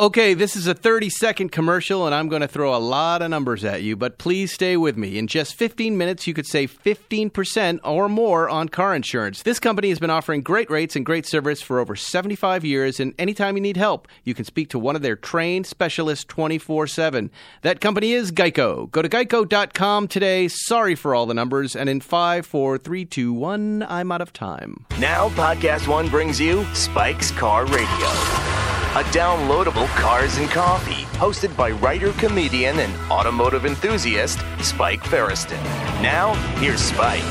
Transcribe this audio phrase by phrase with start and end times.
[0.00, 3.30] Okay, this is a 30 second commercial, and I'm going to throw a lot of
[3.30, 5.18] numbers at you, but please stay with me.
[5.18, 9.42] In just 15 minutes, you could save 15% or more on car insurance.
[9.44, 13.14] This company has been offering great rates and great service for over 75 years, and
[13.20, 17.30] anytime you need help, you can speak to one of their trained specialists 24 7.
[17.62, 18.90] That company is Geico.
[18.90, 20.48] Go to geico.com today.
[20.48, 24.32] Sorry for all the numbers, and in 5, 4, 3, 2, 1, I'm out of
[24.32, 24.86] time.
[24.98, 31.72] Now, Podcast One brings you Spike's Car Radio, a downloadable cars and coffee, hosted by
[31.72, 35.60] writer, comedian, and automotive enthusiast Spike Feresten.
[36.00, 37.24] Now, here's Spike.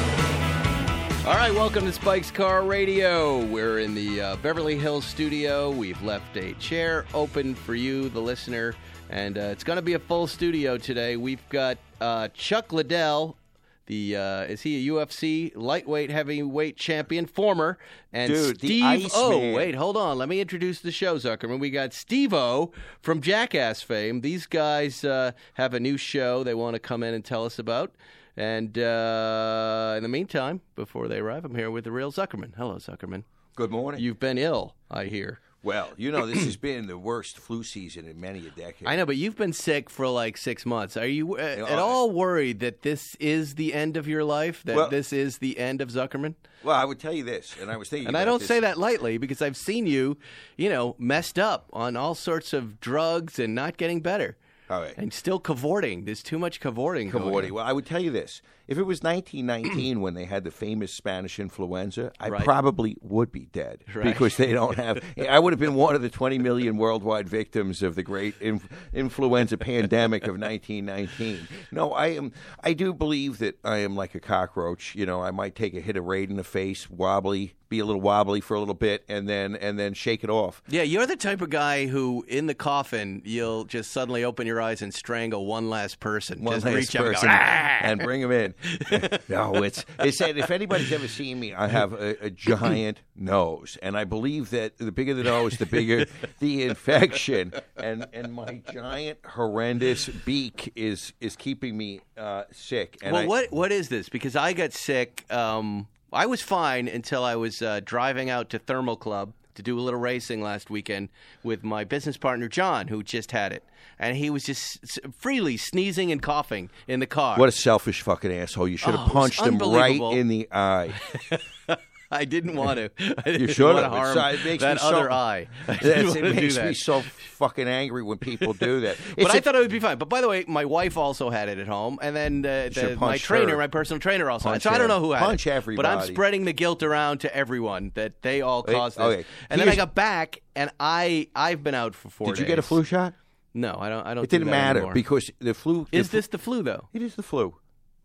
[1.25, 3.45] All right, welcome to Spike's Car Radio.
[3.45, 5.72] We're in the uh, Beverly Hills studio.
[5.72, 8.75] We've left a chair open for you, the listener,
[9.09, 11.16] and uh, it's going to be a full studio today.
[11.16, 13.38] We've got uh, Chuck Liddell.
[13.86, 17.78] The uh, is he a UFC lightweight heavyweight champion, former,
[18.14, 19.31] and Dude, Steve O.
[19.31, 19.53] Iceman.
[19.53, 20.17] Wait, hold on.
[20.17, 21.59] Let me introduce the show, Zuckerman.
[21.59, 24.22] We got Steve O from Jackass fame.
[24.22, 27.59] These guys uh, have a new show they want to come in and tell us
[27.59, 27.94] about.
[28.38, 32.56] And uh, in the meantime, before they arrive, I'm here with the real Zuckerman.
[32.56, 33.23] Hello, Zuckerman.
[33.56, 34.02] Good morning.
[34.02, 35.39] You've been ill, I hear.
[35.64, 38.88] Well, you know, this has been the worst flu season in many a decade.
[38.88, 40.97] I know, but you've been sick for like six months.
[40.97, 44.61] Are you uh, at all worried that this is the end of your life?
[44.66, 46.36] That Well- this is the end of Zuckerman?
[46.64, 48.47] Well, I would tell you this, and I was thinking And I don't this.
[48.47, 50.17] say that lightly because I've seen you,
[50.55, 54.38] you know, messed up on all sorts of drugs and not getting better.
[54.70, 54.94] All right.
[54.98, 56.05] And still cavorting.
[56.05, 57.09] There's too much cavorting.
[57.09, 57.53] going on.
[57.53, 58.42] Well, I would tell you this.
[58.67, 62.43] If it was 1919 when they had the famous Spanish influenza, I Right.
[62.43, 64.05] probably would be dead Right.
[64.05, 65.04] because they don't have.
[65.30, 68.67] I would have been one of the 20 million worldwide victims of the great inf-
[68.93, 71.48] influenza pandemic of 1919.
[71.71, 72.32] No, I am.
[72.64, 74.95] I do believe that I am like a cockroach.
[74.95, 77.86] You know, I might take a hit of raid in the face, wobbly, be a
[77.86, 80.61] little wobbly for a little bit, and then and then shake it off.
[80.70, 84.61] Yeah, you're the type of guy who, in the coffin, you'll just suddenly open your
[84.61, 86.43] eyes and strangle one last person.
[86.43, 88.52] one just last reach up and person "Ah!" and bring him in.
[89.30, 93.77] no, it's they said if anybody's ever seen me, I have a, a giant nose,
[93.81, 96.05] and I believe that the bigger the nose, the bigger
[96.39, 102.97] the infection, and and my giant horrendous beak is is keeping me uh, sick.
[103.02, 104.09] And well, I, what what is this?
[104.09, 105.25] Because I got sick.
[105.31, 109.77] Um, I was fine until I was uh, driving out to Thermal Club to do
[109.77, 111.09] a little racing last weekend
[111.43, 113.64] with my business partner John, who just had it,
[113.99, 117.37] and he was just s- freely sneezing and coughing in the car.
[117.37, 118.67] What a selfish fucking asshole!
[118.67, 120.11] You should Oh, have it was punched him right unbelievable.
[120.11, 120.93] in the eye.
[122.21, 122.89] I didn't want to.
[123.25, 125.47] I didn't should want to harm It's- it makes that me so- eye.
[125.67, 128.97] I didn't want it do makes me so fucking angry when people do that.
[129.18, 129.97] But I a- thought it would be fine.
[129.97, 132.97] But by the way, my wife also had it at home, and then uh, the,
[133.00, 133.57] my trainer, her.
[133.57, 134.50] my personal trainer, also.
[134.50, 134.53] had it.
[134.56, 135.75] Punch So I don't know who had punch it.
[135.75, 139.03] But I'm spreading the guilt around to everyone that they all caused this.
[139.03, 139.25] okay.
[139.50, 142.39] And then I got back, and I I've been out for four Did days.
[142.41, 143.13] you get a flu shot?
[143.53, 144.06] No, I don't.
[144.07, 144.24] I don't.
[144.24, 144.94] It didn't that matter anymore.
[144.94, 145.85] because the flu.
[145.91, 146.89] the is flu- this the flu though?
[146.94, 147.56] It is the flu.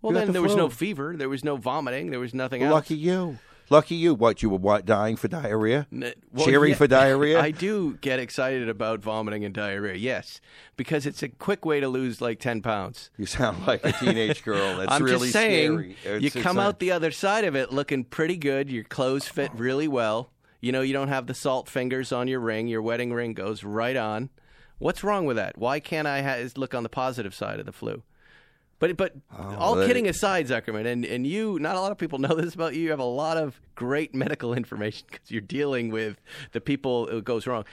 [0.03, 2.63] Well, You then the there was no fever, there was no vomiting, there was nothing
[2.63, 2.73] else.
[2.73, 3.39] Lucky you.
[3.71, 4.15] Lucky you.
[4.15, 5.87] What you were what, dying for diarrhea?
[5.93, 7.41] N- well, Cheering yeah, for diarrhea?
[7.43, 9.95] I do get excited about vomiting and diarrhea.
[9.95, 10.41] Yes,
[10.77, 13.11] because it's a quick way to lose like ten pounds.
[13.17, 14.79] You sound like a teenage girl.
[14.79, 16.21] That's I'm really just saying, scary.
[16.21, 18.71] You come out the other side of it looking pretty good.
[18.71, 20.31] Your clothes fit really well.
[20.61, 22.67] You know, you don't have the salt fingers on your ring.
[22.67, 24.31] Your wedding ring goes right on.
[24.79, 25.59] What's wrong with that?
[25.59, 28.03] Why can't I ha- look on the positive side of the flu?
[28.79, 31.99] But but oh, all that- kidding aside, Zuckerman, and, and you, not a lot of
[31.99, 32.83] people know this about you.
[32.83, 36.21] You have a lot of great medical information because you're dealing with
[36.53, 37.65] the people it goes wrong.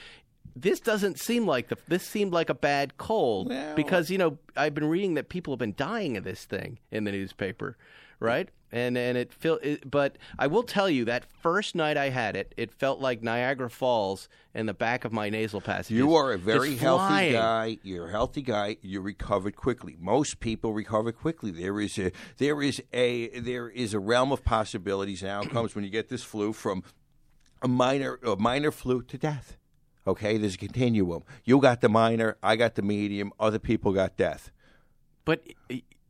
[0.56, 1.78] This doesn't seem like the.
[1.88, 5.54] This seemed like a bad cold Well- because you know I've been reading that people
[5.54, 7.78] have been dying of this thing in the newspaper,
[8.20, 8.50] right?
[8.76, 9.58] And and it feel.
[9.64, 13.24] It, but I will tell you that first night I had it, it felt like
[13.24, 15.96] Niagara Falls in the back of my nasal passage.
[15.96, 17.34] You are a very healthy flying.
[17.34, 17.78] guy.
[17.84, 18.76] You're a healthy guy.
[18.82, 19.96] You recovered quickly.
[19.98, 21.52] Most people recover quickly.
[21.52, 25.86] There is a there is a there is a realm of possibilities and outcomes when
[25.86, 26.84] you get this flu from
[27.62, 29.56] a minor a minor flu to death.
[30.06, 31.24] Okay, there's a continuum.
[31.46, 34.52] You got the minor, I got the medium, other people got death.
[35.24, 35.42] But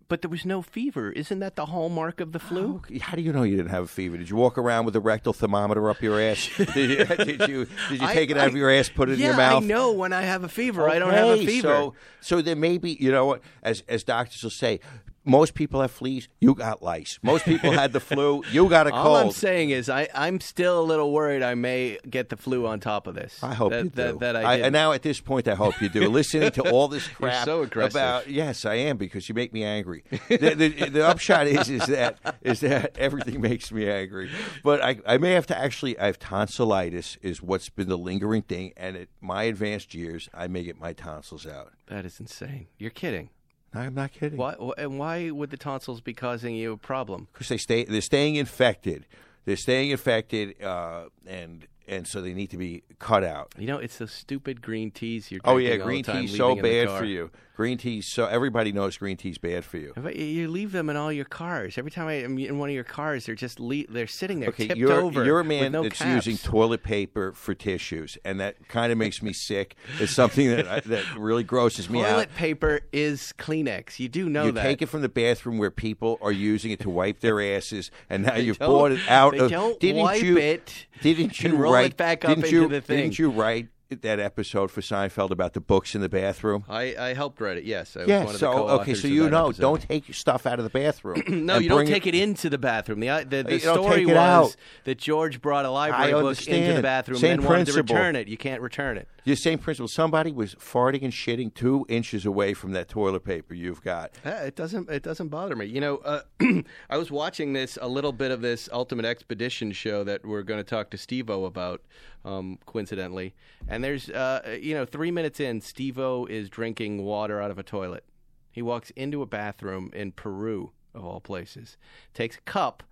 [0.07, 1.11] but there was no fever.
[1.11, 2.81] Isn't that the hallmark of the flu?
[2.83, 4.17] Oh, how do you know you didn't have a fever?
[4.17, 6.49] Did you walk around with a rectal thermometer up your ass?
[6.57, 9.17] did, you, did you did you I- take it out of your ass, put it
[9.17, 9.63] yeah, in your mouth?
[9.63, 10.87] I know when I have a fever.
[10.89, 11.67] I don't have a fever.
[11.67, 14.79] So, so there may be, you know what, as as doctors will say,
[15.25, 16.27] most people have fleas.
[16.39, 17.19] You got lice.
[17.21, 18.43] Most people had the flu.
[18.51, 19.05] You got a cold.
[19.05, 22.67] All I'm saying is, I, I'm still a little worried I may get the flu
[22.67, 23.43] on top of this.
[23.43, 23.95] I hope that, you do.
[23.95, 26.07] That, that I, I, and now at this point, I hope you do.
[26.15, 27.95] Listening to all this crap so aggressive.
[27.95, 30.03] about yes, I am because you make me angry.
[30.29, 34.29] the, the, the upshot is is that is that everything makes me angry.
[34.63, 38.43] But I, I may have to actually I have tonsillitis is what's been the lingering
[38.43, 41.73] thing, and at my advanced years, I may get my tonsils out.
[41.87, 42.67] that is insane.
[42.77, 43.29] You're kidding.
[43.75, 44.37] I'm not kidding.
[44.37, 47.27] Why, and why would the tonsils be causing you a problem?
[47.33, 49.05] because they stay they're staying infected.
[49.45, 53.53] They're staying infected, uh, and and so they need to be cut out.
[53.57, 56.37] You know, it's those stupid green teas you're Oh yeah, all green the time, tea's
[56.37, 57.31] so the bad for you.
[57.55, 59.93] Green tea's so everybody knows green tea's bad for you.
[59.95, 61.77] But You leave them in all your cars.
[61.77, 64.67] Every time I'm in one of your cars, they're just le- they're sitting there Okay,
[64.67, 65.23] tipped you're over.
[65.23, 66.25] you're a man no that's caps.
[66.27, 69.75] using toilet paper for tissues, and that kind of makes me sick.
[70.01, 72.11] It's something that I, that really grosses me out.
[72.11, 73.99] Toilet paper is Kleenex.
[73.99, 74.61] You do know you that.
[74.63, 77.89] You take it from the bathroom where people are using it to wipe their asses,
[78.09, 79.31] and now you've don't- bought it out.
[79.31, 82.55] they of, don't didn't wipe you, it Didn't you roll it back up didn't into
[82.55, 82.97] you, the thing.
[82.97, 86.63] Didn't you write that episode for Seinfeld about the books in the bathroom?
[86.67, 87.63] I, I helped write it.
[87.65, 89.61] Yes, I Yeah, one of the so okay, so you know, episode.
[89.61, 91.21] don't take your stuff out of the bathroom.
[91.45, 92.99] No, you don't take it into the bathroom.
[92.99, 94.55] The the, the story was out.
[94.85, 98.15] that George brought a library book into the bathroom Same and then wanted to return
[98.15, 98.27] it.
[98.27, 99.07] You can't return it.
[99.25, 99.87] The same principle.
[99.87, 104.11] Somebody was farting and shitting two inches away from that toilet paper you've got.
[104.23, 104.89] Uh, it doesn't.
[104.89, 105.65] It doesn't bother me.
[105.65, 106.21] You know, uh,
[106.89, 110.59] I was watching this a little bit of this Ultimate Expedition show that we're going
[110.59, 111.81] to talk to Steve-O about,
[112.23, 113.33] um, coincidentally.
[113.67, 117.63] And there's, uh, you know, three minutes in, Steve-O is drinking water out of a
[117.63, 118.03] toilet.
[118.51, 121.77] He walks into a bathroom in Peru, of all places,
[122.13, 122.83] takes a cup,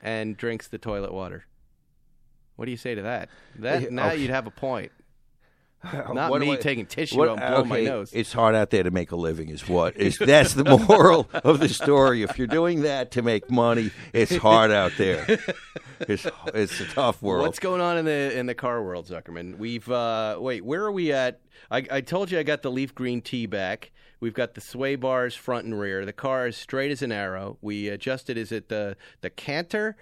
[0.00, 1.46] and drinks the toilet water.
[2.56, 3.28] What do you say to that?
[3.58, 4.92] That now you'd have a point.
[6.12, 8.10] Not me I- taking tissue what- and blowing my nose.
[8.12, 10.18] It's hard out there to make a living, is what is.
[10.18, 12.22] That's the moral of the story.
[12.22, 15.26] If you're doing that to make money, it's hard out there.
[15.98, 17.46] It's it's a tough world.
[17.46, 19.56] What's going on in the in the car world, Zuckerman?
[19.56, 21.40] We've uh, wait, where are we at?
[21.70, 23.92] I, I told you I got the leaf green tea back.
[24.20, 26.04] We've got the sway bars front and rear.
[26.04, 27.56] The car is straight as an arrow.
[27.62, 28.36] We adjusted.
[28.36, 29.96] Is it the the canter?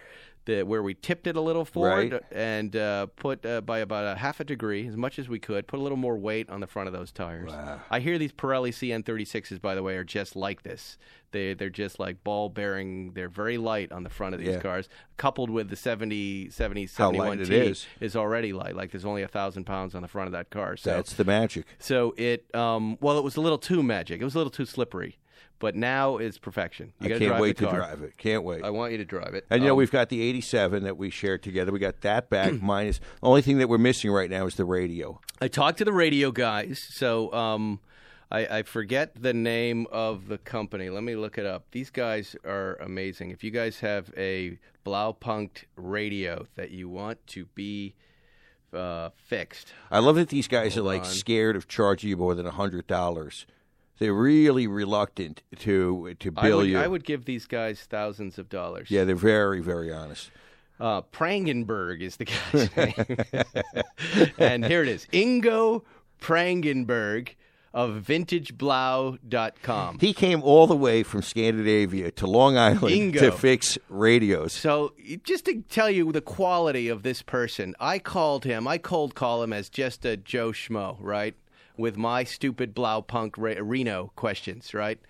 [0.47, 2.23] The, where we tipped it a little forward Right.
[2.31, 5.67] and uh, put uh, by about a half a degree, as much as we could,
[5.67, 7.51] put a little more weight on the front of those tires.
[7.91, 10.99] I hear these Pirelli CN36s, by the way, are just like this.
[11.31, 13.13] They they're just like ball bearing.
[13.15, 14.61] They're very light on the front of these Yeah.
[14.61, 17.87] cars, coupled with the 70, 70 How 71 T is.
[18.01, 18.77] is already light.
[18.77, 20.77] Like there's only a thousand pounds on the front of that car.
[20.77, 21.65] So That's the magic.
[21.79, 24.21] so it um well it was a little too magic.
[24.21, 25.19] It was a little too slippery.
[25.61, 26.93] But now it's perfection.
[27.01, 28.19] You I can't drive wait to drive it.
[28.19, 28.65] Can't wait.
[28.65, 29.47] I want you to drive it.
[29.51, 31.73] And you know Um, we've got the '87 that we shared together.
[31.73, 32.53] We got that back.
[32.63, 35.21] minus the only thing that we're missing right now is the radio.
[35.41, 37.81] I talked to the radio guys, so um,
[38.31, 40.91] I, I forget the name of the company.
[40.91, 41.67] Let me look it up.
[41.71, 43.31] These guys are amazing.
[43.31, 47.95] If you guys have a Blaupunkt radio that you want to be
[48.73, 51.07] uh, fixed, I love that these guys are like on.
[51.07, 53.47] scared of charging you more than hundred dollars.
[53.99, 56.79] They're really reluctant to to I bill would, you.
[56.79, 58.91] I would give these guys thousands of dollars.
[58.91, 60.31] Yeah, they're very very honest.
[60.81, 62.77] Uh, Prangenberg is the guy's
[64.17, 64.33] name.
[64.39, 65.83] and here it is Ingo
[66.21, 67.35] Prangenberg
[67.73, 69.99] of VintageBlau.com.
[69.99, 73.19] He came all the way from Scandinavia to Long Island Ingo.
[73.19, 74.53] to fix radios.
[74.53, 79.15] So, just to tell you the quality of this person, I called him, I cold
[79.17, 81.35] call him as just a Joe Schmo, right?
[81.77, 85.01] With my stupid Blaupunkt Re- Reno questions, right?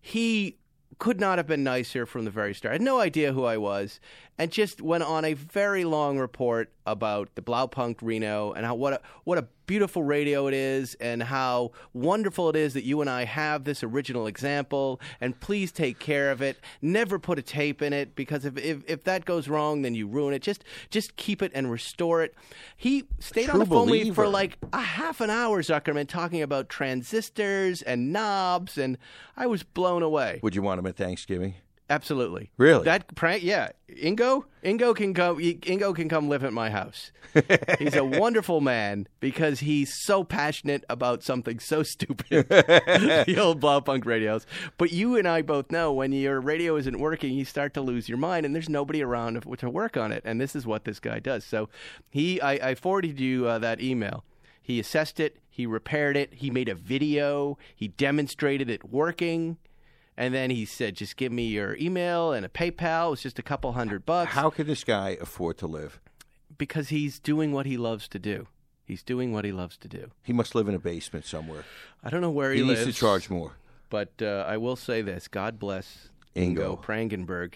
[0.00, 0.56] He
[0.98, 2.70] could not have been nicer from the very start.
[2.70, 3.98] I had no idea who I was,
[4.38, 8.94] and just went on a very long report about the Blaupunkt Reno and how what
[8.94, 13.08] a what a beautiful radio it is, and how wonderful it is that you and
[13.08, 15.00] I have this original example.
[15.20, 16.58] And please take care of it.
[16.80, 20.06] Never put a tape in it because if if, if that goes wrong, then you
[20.06, 20.42] ruin it.
[20.42, 22.34] Just just keep it and restore it.
[22.76, 24.14] He stayed on the phone with me believer.
[24.14, 28.98] for like a half an hour, Zuckerman, talking about transistors and knobs, and
[29.36, 30.40] I was blown away.
[30.42, 31.54] Would you want him at Thanksgiving?
[31.92, 32.50] Absolutely.
[32.56, 32.84] Really?
[32.84, 33.42] That prank?
[33.42, 33.68] Yeah.
[33.90, 34.44] Ingo.
[34.64, 35.36] Ingo can come.
[35.38, 37.12] Ingo can come live at my house.
[37.78, 42.48] he's a wonderful man because he's so passionate about something so stupid.
[42.48, 44.46] the old Blaupunkt radios.
[44.78, 48.08] But you and I both know when your radio isn't working, you start to lose
[48.08, 50.22] your mind, and there's nobody around to- to work on it.
[50.24, 51.44] And this is what this guy does.
[51.44, 51.68] So
[52.08, 54.24] he, I, I forwarded you uh, that email.
[54.62, 55.36] He assessed it.
[55.50, 56.32] He repaired it.
[56.32, 57.58] He made a video.
[57.76, 59.58] He demonstrated it working
[60.16, 63.08] And then he said, "Just give me your email and a PayPal.
[63.08, 66.00] It was just a couple hundred bucks." How can this guy afford to live?
[66.58, 68.46] Because he's doing what he loves to do.
[68.84, 70.10] He's doing what he loves to do.
[70.22, 71.64] He must live in a basement somewhere.
[72.04, 72.64] I don't know where he, is.
[72.64, 72.86] He lives.
[72.86, 73.52] needs to charge more.
[73.88, 76.82] But uh, I will say this: God bless Ingo, Ingo.
[76.82, 77.54] Prangenberg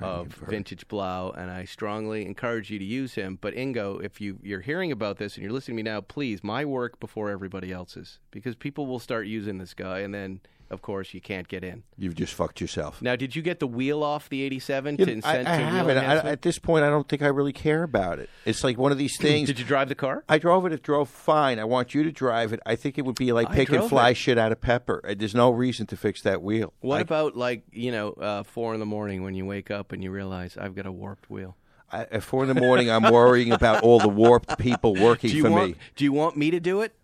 [0.00, 3.38] of Vintage Blau, and I strongly encourage you to use him.
[3.40, 6.42] But Ingo, if you you're hearing about this and you're listening to me now, please,
[6.42, 10.40] my work before everybody else's, because people will start using this guy, and then
[10.74, 11.84] of course you can't get in.
[11.96, 13.00] You've just fucked yourself.
[13.00, 15.96] Now, did you get the wheel off the '87 You to I, I haven't.
[15.96, 18.28] I, at this point, I don't think I really care about it.
[18.44, 19.46] It's like one of these things.
[19.46, 20.24] Did you drive the car?
[20.28, 20.72] I drove it.
[20.72, 21.58] It drove fine.
[21.58, 22.60] I want you to drive it.
[22.66, 24.16] I think it would be like I picking drove fly it.
[24.16, 25.00] shit out of pepper.
[25.08, 26.74] Uh, There's no reason to fix that wheel.
[26.80, 30.02] What about like you know uh, four in the morning when you wake up and
[30.02, 31.56] you realize I've got a warped wheel?
[31.92, 35.50] I, at four in the morning, I'm worrying about all the warped people working for
[35.50, 35.76] want me.
[35.94, 36.94] Do you want me to do it,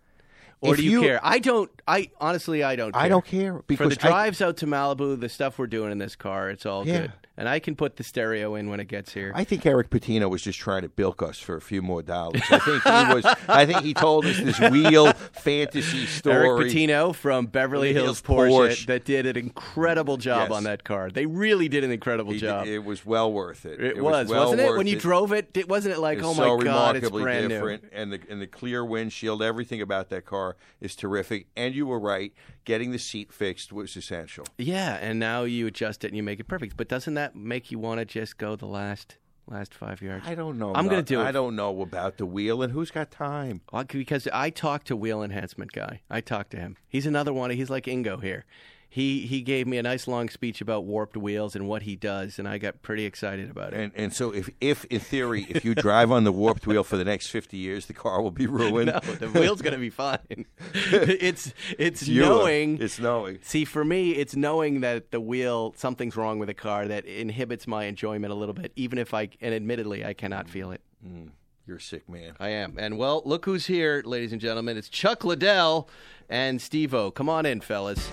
[0.61, 1.19] or If do you, you- care?
[1.23, 1.69] I don't.
[1.87, 2.91] I honestly, I don't.
[2.93, 3.01] Care.
[3.01, 5.91] I don't care For because the I- drives out to Malibu, the stuff we're doing
[5.91, 7.01] in this car, it's all Yeah.
[7.01, 9.31] good, and I can put the stereo in when it gets here.
[9.33, 12.43] I think Eric Patino was just trying to bilk us for a few more dollars.
[12.51, 13.25] I think he was.
[13.49, 16.35] I think he told us this wheel fantasy story.
[16.47, 18.85] Eric Patino from Beverly Hills Hills Porsche, Porsche.
[18.85, 20.57] that did an incredible job Yes.
[20.57, 21.09] on that car.
[21.09, 22.67] They really did an incredible He did- job.
[22.67, 23.81] it was well worth it.
[23.81, 24.77] It, was, was, well wasn't it?
[24.77, 27.85] When you drove it, it wasn't it like, oh so my god, it's brand different,
[27.91, 31.47] and the and the clear windshield, everything about that car is terrific.
[31.55, 32.33] And you were right,
[32.65, 34.45] getting the seat fixed was essential.
[34.57, 36.77] Yeah, and now you adjust it and you make it perfect.
[36.77, 39.17] But doesn't that make you want to just go the last
[39.47, 40.27] last five yards?
[40.27, 40.73] I don't know.
[40.73, 41.25] I'm gonna do it.
[41.25, 43.61] I don't know about the wheel, and who's got time?
[43.89, 46.01] Because I talked to Wheel Enhancement guy.
[46.09, 46.77] I talked to him.
[46.87, 47.49] He's another one.
[47.49, 48.45] He's like Ingo here.
[48.93, 52.37] He he gave me a nice long speech about warped wheels and what he does,
[52.37, 53.79] and I got pretty excited about it.
[53.79, 56.97] And and so if if in theory, if you drive on the warped wheel for
[56.97, 58.87] the next fifty years, the car will be ruined.
[58.93, 60.45] no, the wheel's gonna be fine.
[60.73, 62.81] it's it's You- knowing.
[62.81, 63.39] it's knowing.
[63.43, 67.67] See, for me, it's knowing that the wheel something's wrong with the car that inhibits
[67.67, 70.81] my enjoyment a little bit, even if I and admittedly I cannot feel it.
[71.07, 71.29] Mm,
[71.65, 72.33] you're a sick man.
[72.41, 72.75] I am.
[72.77, 74.75] And well, look who's here, ladies and gentlemen.
[74.75, 75.87] It's Chuck Liddell
[76.27, 77.09] and Steve O.
[77.09, 78.09] Come on in, fellas.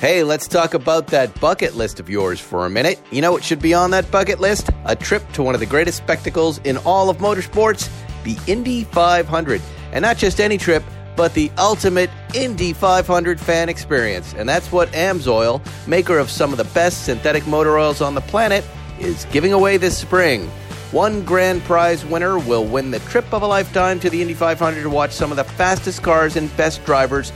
[0.00, 3.00] Hey, let's talk about that bucket list of yours for a minute.
[3.10, 4.68] You know what should be on that bucket list?
[4.84, 7.88] A trip to one of the greatest spectacles in all of motorsports,
[8.22, 9.62] the Indy 500.
[9.92, 10.82] And not just any trip,
[11.16, 14.34] but the ultimate Indy 500 fan experience.
[14.34, 18.20] And that's what Amsoil, maker of some of the best synthetic motor oils on the
[18.20, 18.66] planet,
[19.00, 20.46] is giving away this spring.
[20.92, 24.82] One grand prize winner will win the trip of a lifetime to the Indy 500
[24.82, 27.32] to watch some of the fastest cars and best drivers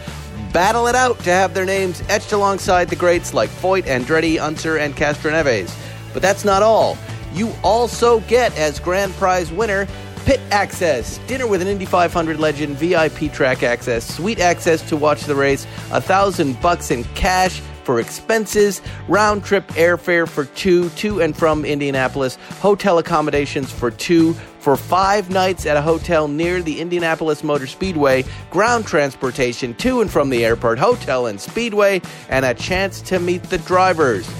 [0.53, 4.77] battle it out to have their names etched alongside the greats like Foyt, Andretti, Unser,
[4.77, 5.75] and Castroneves.
[6.13, 6.97] But that's not all.
[7.33, 9.87] You also get, as grand prize winner,
[10.25, 15.25] pit access, dinner with an Indy 500 legend, VIP track access, suite access to watch
[15.25, 21.23] the race, a thousand bucks in cash for expenses, round trip airfare for two to
[21.23, 26.81] and from Indianapolis, hotel accommodations for two for five nights at a hotel near the
[26.81, 32.55] Indianapolis Motor Speedway, ground transportation to and from the airport, hotel, and speedway, and a
[32.55, 34.31] chance to meet the drivers.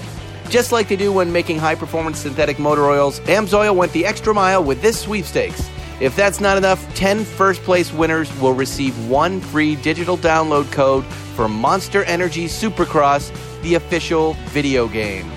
[0.49, 4.33] Just like they do when making high performance synthetic motor oils, Amsoil went the extra
[4.33, 5.69] mile with this sweepstakes.
[6.01, 11.05] If that's not enough, 10 first place winners will receive one free digital download code
[11.35, 15.31] for Monster Energy Supercross, the official video game.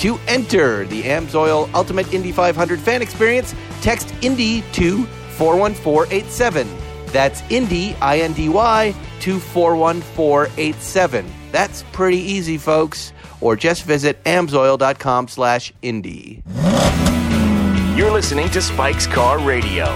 [0.00, 5.04] To enter the Amsoil Ultimate Indy 500 fan experience, text Indy to
[5.36, 6.66] 41487.
[7.06, 11.26] That's Indy, I N D Y, to 41487.
[11.52, 13.12] That's pretty easy, folks.
[13.42, 16.42] Or just visit amsoil.com slash Indy.
[17.96, 19.86] You're listening to Spike's Car Radio.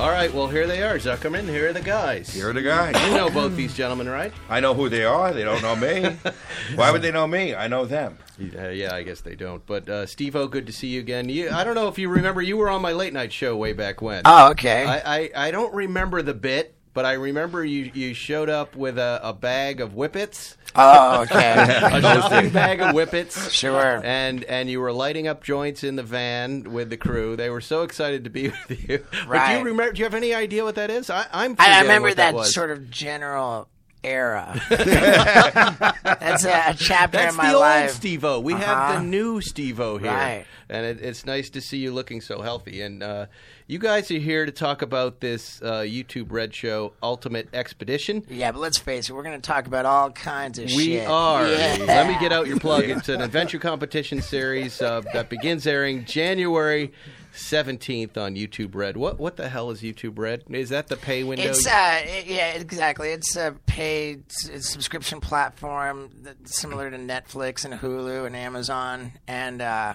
[0.00, 1.46] All right, well, here they are, Zuckerman.
[1.46, 2.34] Here are the guys.
[2.34, 2.94] You're the guys.
[3.06, 4.32] You know both these gentlemen, right?
[4.48, 5.30] I know who they are.
[5.34, 6.16] They don't know me.
[6.74, 7.54] Why would they know me?
[7.54, 8.16] I know them.
[8.40, 9.64] Uh, yeah, I guess they don't.
[9.66, 11.28] But uh, Steve O, good to see you again.
[11.28, 13.74] You, I don't know if you remember, you were on my late night show way
[13.74, 14.22] back when.
[14.24, 14.86] Oh, okay.
[14.86, 18.98] I, I, I don't remember the bit, but I remember you, you showed up with
[18.98, 21.54] a, a bag of whippets, oh, okay.
[21.82, 23.50] a shopping bag of whippets.
[23.52, 24.00] Sure.
[24.04, 27.36] And and you were lighting up joints in the van with the crew.
[27.36, 29.04] They were so excited to be with you.
[29.28, 29.92] But do you remember?
[29.92, 31.10] Do you have any idea what that is?
[31.10, 31.56] I, I'm.
[31.58, 32.52] I, I remember that, was.
[32.54, 33.68] sort of general
[34.02, 34.60] era.
[34.70, 37.90] That's a, a chapter That's in my the old life.
[37.92, 38.40] Steve-O.
[38.40, 38.92] We have Uh-huh.
[38.94, 40.10] the new Steve-O here.
[40.10, 40.46] Right.
[40.70, 42.80] And it, it's nice to see you looking so healthy.
[42.80, 43.26] And uh,
[43.66, 48.24] you guys are here to talk about this uh, YouTube Red Show Ultimate Expedition.
[48.28, 51.00] Yeah, but let's face it, we're going to talk about all kinds of We shit.
[51.02, 51.46] We are.
[51.46, 51.76] Yeah.
[51.86, 52.84] Let me get out your plug.
[52.84, 56.92] It's an adventure competition series uh, that begins airing January
[57.32, 58.96] seventeenth on YouTube Red.
[58.96, 60.44] What what the hell is YouTube Red?
[60.50, 61.44] Is that the pay window?
[61.44, 63.10] It's uh, yeah, exactly.
[63.10, 66.10] It's a paid subscription platform
[66.44, 69.94] similar to Netflix and Hulu and Amazon, and uh,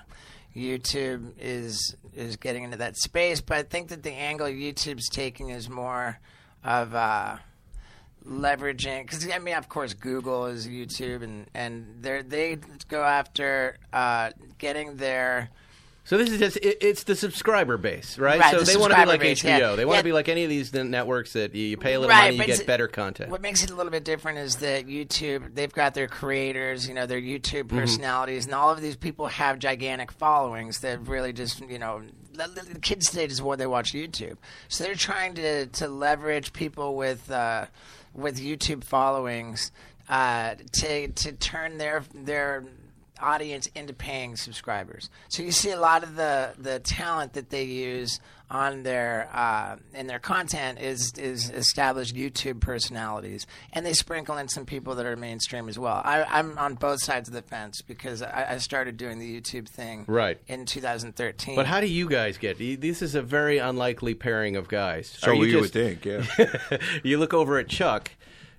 [0.55, 3.41] YouTube is is getting into that space.
[3.41, 6.19] But I think that the angle YouTube's taking is more
[6.63, 7.37] of uh,
[8.25, 12.57] leveraging because I mean, of course, Google is YouTube, and and they they
[12.87, 15.49] go after uh, getting their
[16.05, 18.39] So this is just it, it's the subscriber base, right?
[18.39, 19.47] Right, so the they want to be like base, HBO.
[19.57, 19.75] yeah.
[19.75, 20.03] They want to Yeah.
[20.03, 22.45] be like any of these networks that you, you pay a little Right, money, you
[22.45, 23.31] get better content.
[23.31, 26.93] What makes it a little bit different is that YouTube, they've got their creators, you
[26.93, 31.59] know, their YouTube personalities, and all of these people have gigantic followings that really just,
[31.61, 34.37] you know, the kids today just what they watch YouTube.
[34.67, 37.65] So they're trying to, to leverage people with uh,
[38.13, 39.71] with YouTube followings
[40.07, 42.63] uh, to to turn their their
[43.21, 45.09] audience into paying subscribers.
[45.29, 48.19] So you see a lot of the, the talent that they use
[48.51, 54.47] on their uh, in their content is is established YouTube personalities, and they sprinkle in
[54.47, 55.99] some people that are mainstream as well.
[56.05, 59.67] I, I'm on both sides of the fence because I, I started doing the YouTube
[59.67, 60.37] thing Right.
[60.47, 61.55] in 2013.
[61.55, 62.59] but how do you guys get?
[62.59, 65.07] This is a very unlikely pairing of guys.
[65.17, 66.77] So Are you, just- would think, yeah.
[67.03, 68.11] you look over at Chuck.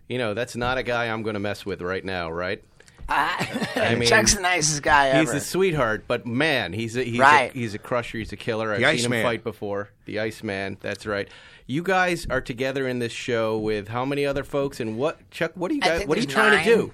[0.08, 2.62] You know that's not a guy I'm going to mess with right now, right?
[3.08, 5.20] I, mean, Chuck's the nicest guy ever.
[5.20, 7.50] He's a sweetheart, but man, he's a, he's Right.
[7.54, 8.18] a, he's a crusher.
[8.18, 8.72] He's a killer.
[8.72, 9.22] I've The seen him Iceman.
[9.22, 9.90] fight before.
[10.06, 10.78] The Iceman.
[10.80, 11.28] That's right.
[11.66, 14.80] You guys are together in this show with how many other folks?
[14.80, 15.52] And what, Chuck?
[15.54, 16.06] What are you guys?
[16.06, 16.64] What are you trying nine.
[16.64, 16.92] to do?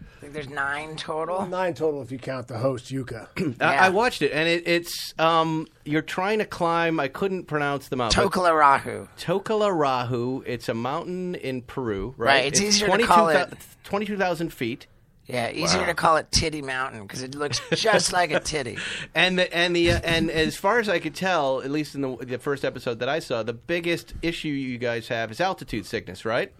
[0.00, 1.44] I think there's nine total.
[1.46, 3.28] Nine total if you count the host Yuka.
[3.60, 3.84] I, Yeah.
[3.86, 6.98] I watched it, and it, it's um, you're trying to climb.
[6.98, 8.14] I couldn't pronounce them out.
[8.16, 9.08] but- Tocllaraju.
[9.18, 10.42] Tocllaraju.
[10.46, 12.26] It's a mountain in Peru, right?
[12.36, 13.52] Right, it's easier to call it-
[13.84, 14.86] 22,000 feet.
[15.26, 18.76] Yeah, easier to call it Titty Mountain because it looks just like a titty.
[19.14, 22.02] And the and the uh, and as far as I could tell, at least in
[22.02, 25.86] the the first episode that I saw, the biggest issue you guys have is altitude
[25.86, 26.52] sickness, right?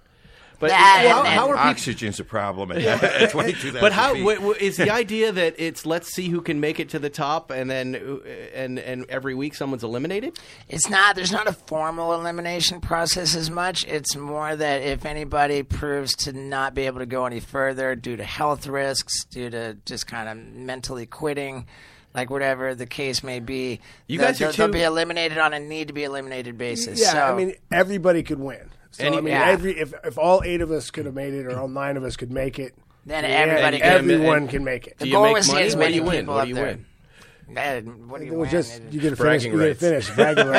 [0.61, 1.69] But That how, and- how are people?
[1.71, 4.21] Oxygen's a problem at, at 22,000 But how feet.
[4.21, 7.11] w- w- is the idea that it's let's see who can make it to the
[7.11, 10.39] top, and then uh, and and every week someone's eliminated?
[10.69, 11.17] It's not.
[11.17, 13.85] There's not a formal elimination process as much.
[13.87, 18.17] It's more that if anybody proves to not be able to go any further due
[18.17, 21.67] to health risks, due to just kind of mentally quitting,
[22.15, 25.53] like whatever the case may be, You they'll- guys are they'll, they'll be eliminated on
[25.53, 27.01] a need to be eliminated basis.
[27.01, 28.71] Yeah, so, I mean everybody could win.
[28.97, 29.49] So Any- I mean, Yeah.
[29.49, 32.05] every if if all eight of us could have made it, or all nine of
[32.05, 34.99] us could make it, Then yeah, everybody can- everyone and- can make it.
[34.99, 35.67] Do The you goal make is to get money?
[35.67, 36.21] as What do many you win?
[36.21, 36.65] people What up do you there.
[36.67, 38.09] win?
[38.09, 38.51] What do you It was win?
[38.51, 39.19] just you get to finish.
[39.19, 39.81] Bragging You get to rights.
[39.81, 40.57] finish bragging rights.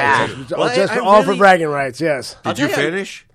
[0.51, 0.57] Yeah.
[0.57, 2.01] Well, all I- I all for really- bragging rights.
[2.01, 2.35] Yes.
[2.43, 3.25] Did you tell you- finish?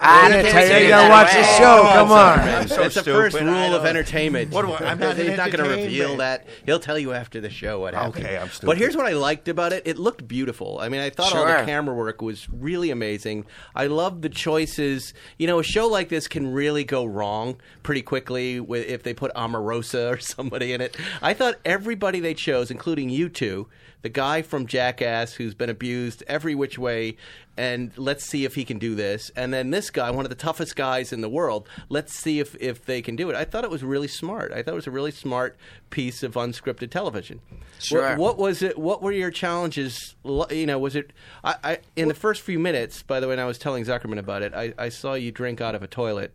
[0.00, 1.82] I I didn't tell you, take you that gotta watch the show.
[1.86, 2.46] Oh, Come sorry, on.
[2.46, 2.68] man.
[2.68, 4.50] so That's the first rule of entertainment.
[4.52, 6.46] What do I- I'm not He's not going to reveal that.
[6.64, 8.24] He'll tell you after the show what happened.
[8.24, 8.66] Okay, I'm stupid.
[8.66, 9.82] But here's what I liked about it.
[9.86, 10.78] It looked beautiful.
[10.80, 13.44] I mean, I thought all the camera work was really amazing.
[13.74, 15.12] I loved the choices.
[15.38, 19.14] You know, a show like this can really go wrong pretty quickly with, if they
[19.14, 20.96] put Omarosa or somebody in it.
[21.20, 23.68] I thought everybody they chose, including you two,
[24.02, 27.16] the guy from Jackass who's been abused every which way,
[27.60, 29.30] and let's see if he can do this.
[29.36, 32.56] And then this guy, one of the toughest guys in the world, let's see if,
[32.58, 33.36] if they can do it.
[33.36, 34.50] I thought it was really smart.
[34.50, 35.58] I thought it was a really smart
[35.90, 37.40] piece of unscripted television.
[37.78, 38.10] Sure.
[38.16, 38.78] What, what was it?
[38.78, 40.14] What were your challenges?
[40.50, 41.12] You know, was it?
[41.42, 43.02] I, I in the first few minutes.
[43.02, 45.60] By the way, when I was telling Zuckerman about it, I, I saw you drink
[45.60, 46.34] out of a toilet,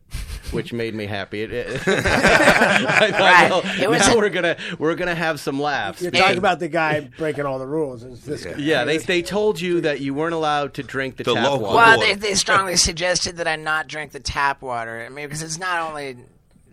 [0.52, 1.42] which made me happy.
[1.44, 3.50] It, it- I thought, Right.
[3.50, 6.02] well, It was now a- we're gonna we're gonna have some laughs.
[6.02, 8.04] You're because- talking about the guy breaking all the rules.
[8.04, 8.56] It's this guy.
[8.58, 11.68] yeah, they they told you that you weren't allowed to drink the, The tap local
[11.68, 11.76] water.
[11.76, 15.02] Well, they, they strongly suggested that I not drink the tap water.
[15.06, 16.18] I mean, because it's not only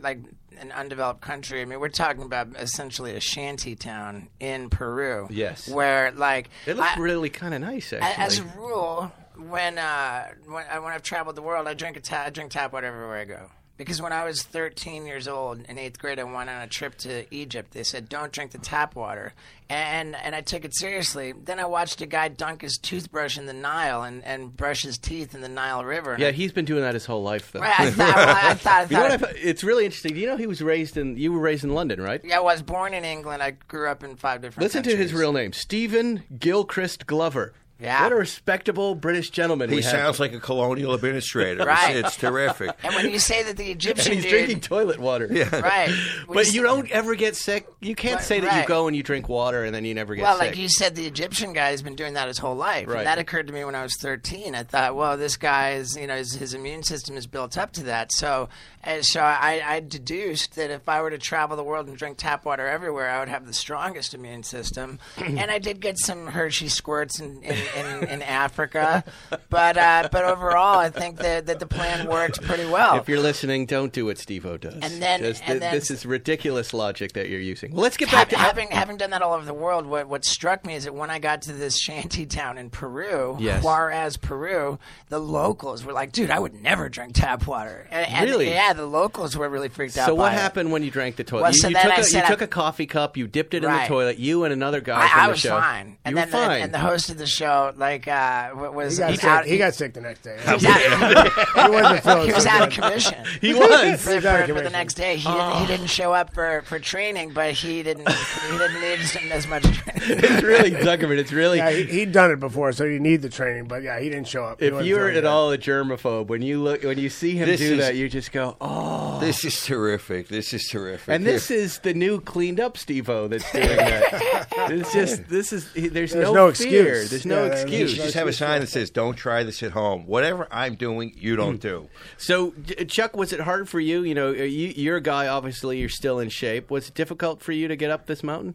[0.01, 0.18] like
[0.62, 1.61] an undeveloped country.
[1.61, 5.27] I mean, we're talking about essentially a shanty town in Peru.
[5.31, 5.68] Yes.
[5.68, 8.25] where like it looks I- really kind of nice, actually.
[8.25, 12.01] as a rule, when uh, when, I, when I've traveled the world, I drink a
[12.01, 13.51] ta- I drink tap water everywhere I go.
[13.79, 16.97] Because when I was 13 years old in eighth grade, I went on a trip
[16.99, 17.73] to Egypt.
[17.73, 19.33] They said, "Don't drink the tap water,"
[19.69, 21.33] and and I took it seriously.
[21.33, 24.99] Then I watched a guy dunk his toothbrush in the Nile and, and brush his
[24.99, 26.17] teeth in the Nile River.
[26.19, 27.61] yeah, he's been doing that his whole life, though.
[27.61, 29.11] Right, I thought, well, I thought, I You know what?
[29.13, 30.15] I, thought thought- it's really interesting.
[30.15, 31.17] Do you know he was raised in?
[31.17, 32.21] You were raised in London, right?
[32.23, 33.43] yeah, I was born in England.
[33.43, 34.63] I grew up in five different.
[34.65, 37.55] Listen to his real name, Stephen Gilchrist Glover.
[37.83, 38.03] Yeah.
[38.05, 39.90] What a respectable British gentleman He we have.
[39.90, 41.64] sounds like a colonial administrator.
[41.73, 41.97] Right.
[41.97, 42.71] It's, it's terrific.
[42.83, 45.29] And when you say that the and Egyptian he's dude, drinking toilet water.
[45.31, 45.55] Yeah.
[45.61, 45.90] right?
[46.27, 47.66] when But s- you don't ever get sick.
[47.81, 50.14] You can't Right, say that you go and you drink water and then you never
[50.14, 50.40] get Well, sick.
[50.40, 52.88] Well, like you said, the Egyptian guy has been doing that his whole life.
[52.88, 52.99] Right.
[52.99, 54.55] And that occurred to me when I was 13.
[54.55, 57.73] I thought, well, this guy is, you know, his, his immune system is built up
[57.73, 58.12] to that.
[58.12, 58.49] So,
[58.85, 62.18] and so I, I deduced that if I were to travel the world and drink
[62.18, 64.99] tap water everywhere, I would have the strongest immune system.
[65.16, 69.05] and I did get some Hershey squirts in, in, in, in Africa.
[69.51, 72.97] But uh, but overall, I think that, that the plan worked pretty well.
[72.97, 74.75] if you're listening, don't do what Steve-O does.
[74.75, 77.73] And then- Just- and then- this is ridiculous logic that you're using.
[77.73, 80.09] Well, let's get back Having, to having having done that all over the world, what
[80.09, 83.65] what struck me is that when I got to this shanty town in Peru, Yes.
[83.65, 88.29] Huaraz, Peru, the locals were like, "Dude, I would never drink tap water." And, and
[88.31, 88.51] Really?
[88.51, 90.07] Yeah, the locals were really freaked out.
[90.07, 90.39] So what it.
[90.39, 91.43] happened when you drank the toilet?
[91.43, 93.17] Well, you so you then took, I a, said you I- took a coffee cup,
[93.17, 94.19] you dipped it in the toilet.
[94.19, 95.59] You and another guy from I, I the was show.
[95.61, 96.59] fine, and you then were fine.
[96.59, 99.44] The, and the host of the show, like, uh, was He got, sick, out.
[99.46, 100.37] he got sick the next day.
[100.46, 103.25] he was out, he wasn't feeling he was out of commission.
[103.40, 104.03] he was.
[104.03, 106.35] For, He's out of for, for the next day, he, didn't, he didn't show up
[106.35, 108.98] for, for training, but he didn't he didn't need
[109.33, 110.03] as much training.
[110.25, 111.18] it's really Zuckerman.
[111.18, 111.59] It's really.
[111.59, 113.66] Yeah, he, he'd done it before, so he need the training.
[113.68, 114.62] But yeah, he didn't show up.
[114.62, 115.25] If you're at good.
[115.25, 118.09] all a germaphobe, when you look, when you see him This do is- that, you
[118.09, 120.29] just go, "Oh!" This is terrific.
[120.29, 121.09] This is terrific.
[121.14, 124.48] And this is the new cleaned up Steve-O that's doing that.
[124.70, 126.88] it's just this is there's, There's no, no fear.
[126.94, 127.11] excuse.
[127.11, 127.95] There's no Yeah, there's you excuse.
[128.05, 130.07] just have a sign that says, "Don't try this at home.
[130.07, 132.53] Whatever I'm doing, you don't do." So,
[132.89, 134.03] Chuck, was it hard for you?
[134.03, 135.27] You know, uh, you, you're a guy.
[135.29, 136.71] Obviously, you're still in shape.
[136.71, 138.55] Was it difficult for you to get up this mountain?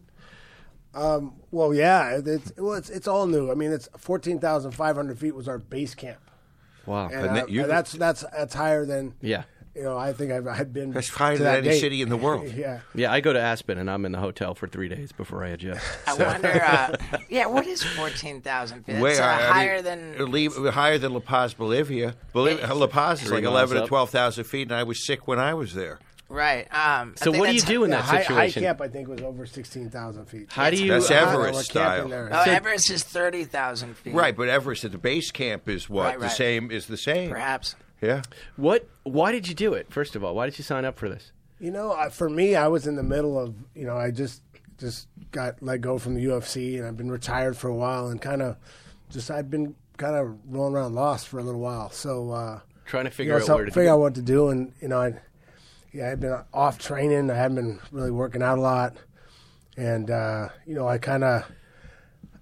[0.94, 3.50] Um, well, yeah, it's well, it's, it's all new.
[3.50, 6.18] I mean, it's fourteen thousand five hundred feet was our base camp,
[6.86, 7.06] Wow.
[7.08, 9.44] and, And that- I- you- that's that's that's higher than Yeah.
[9.78, 9.96] You know.
[9.96, 11.80] I think I've I've been That's higher to than that any date.
[11.80, 12.52] city in the world.
[12.52, 15.44] yeah, Yeah, I go to Aspen and I'm in the hotel for three days before
[15.44, 15.84] I adjust.
[16.06, 16.62] I wonder.
[16.62, 16.96] Uh,
[17.28, 19.00] yeah, what is fourteen thousand feet?
[19.00, 20.16] Way It's uh, I mean, higher than.
[20.30, 22.14] Le- higher than La Paz, Bolivia.
[22.32, 25.26] Bolivia La Paz is like miles eleven to twelve thousand feet, and I was sick
[25.28, 25.98] when I was there.
[26.30, 26.66] Right.
[26.74, 29.22] Um, So, what do you do in yeah that high, high camp I think was
[29.22, 30.52] over sixteen thousand feet.
[30.52, 30.92] How do you?
[30.92, 32.06] That's how- Everest style.
[32.08, 32.28] there.
[32.30, 34.12] Oh, So- Everest is thirty thousand feet.
[34.14, 37.30] Right, but Everest at the base camp is what Right, the same is the same.
[37.30, 37.76] Perhaps.
[38.00, 38.22] Yeah.
[38.56, 38.88] What?
[39.02, 39.90] Why did you do it?
[39.92, 41.32] First of all, why did you sign up for this?
[41.60, 44.42] You know, I, for me, I was in the middle of you know I just
[44.78, 48.20] just got let go from the UFC and I've been retired for a while and
[48.22, 48.56] kind of
[49.10, 51.90] just I've been kind of rolling around lost for a little while.
[51.90, 53.94] So uh, Trying to you figure know, out so where to figure go.
[53.94, 55.14] out what to do and you know I
[55.92, 57.30] yeah I've been off training.
[57.30, 58.96] I haven't been really working out a lot,
[59.76, 61.44] and uh, you know I kind of.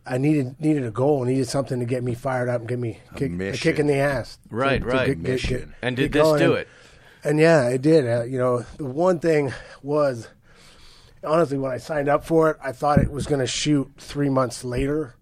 [0.09, 3.01] I needed needed a goal, needed something to get me fired up and get me
[3.17, 3.59] kick, a mission.
[3.73, 4.37] kick in the ass.
[4.49, 5.07] to- Right, to right.
[5.07, 5.59] get- get- Mission.
[5.59, 6.69] get- And did this do And- it?
[7.25, 8.07] and yeah, it did.
[8.09, 10.29] Uh, you know, the one thing was,
[11.25, 14.29] honestly, when I signed up for it, I thought it was going to shoot three
[14.31, 15.15] months later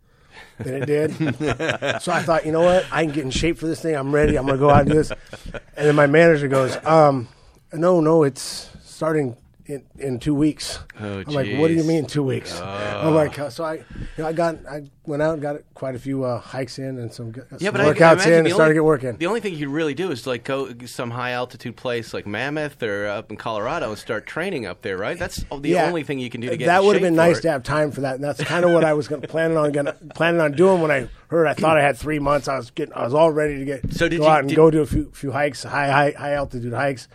[0.58, 1.12] than it did.
[2.02, 2.84] so I thought, you know what?
[2.92, 3.94] I can get in shape for this thing.
[3.96, 4.36] I'm ready.
[4.36, 5.10] I'm going to go out and do this.
[5.52, 7.28] And then my manager goes, um,
[7.72, 10.78] no, no, it's starting in, in two weeks.
[11.00, 12.60] Oh, I'm like, what do you mean two weeks?
[12.60, 13.84] I'm like, uh, so I, you
[14.18, 17.12] know, I got, I went out and got quite a few uh, hikes in and
[17.12, 19.16] some, some Yeah, but I, I workouts imagine in the and started only, get working.
[19.16, 22.26] The only thing you could really do is like go some high altitude place like
[22.26, 25.18] Mammoth or up in Colorado and start training up there, right?
[25.18, 27.42] That's the only thing you can do to get that would have been nice it.
[27.42, 29.72] to have time for that, and that's kind of what I was gonna, planning on
[29.72, 31.46] gonna, planning on doing when I heard.
[31.46, 32.48] I thought I had three months.
[32.48, 34.48] I was getting, I was all ready to get So did go you- out and
[34.48, 37.08] did- go do a few few hikes, high high high altitude hikes.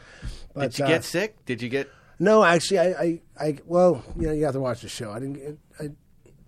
[0.55, 1.45] But, Did you uh, get sick?
[1.45, 1.89] Did you get?
[2.19, 5.11] No, actually, I, I, I, well, you know, you have to watch the show.
[5.11, 5.59] I didn't.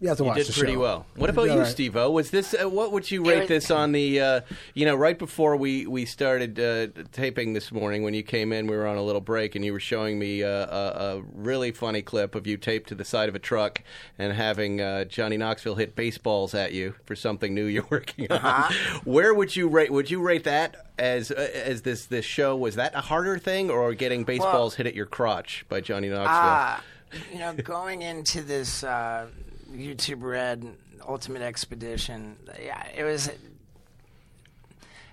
[0.01, 0.79] Get- you have to You watch did the pretty show.
[0.79, 1.05] well.
[1.15, 1.67] What about you, all right.
[1.67, 2.11] Steve-O?
[2.11, 4.19] Was this uh, what would you rate this on the?
[4.19, 4.41] Uh,
[4.73, 8.67] you know, right before we we started uh, taping this morning, when you came in,
[8.67, 11.71] we were on a little break, and you were showing me uh, a, a really
[11.71, 13.81] funny clip of you taped to the side of a truck
[14.17, 18.37] and having uh, Johnny Knoxville hit baseballs at you for something new you're working on.
[18.39, 19.01] Uh-huh.
[19.05, 19.91] Where would you rate?
[19.91, 22.55] Would you rate that as uh, as this this show?
[22.55, 26.27] Was that a harder thing, or getting baseballs hit at your crotch by Johnny Knoxville?
[26.27, 26.83] Ah,
[27.31, 29.27] you know, going into this uh,
[29.73, 30.65] YouTube Red
[31.07, 33.29] Ultimate Expedition, yeah, it was.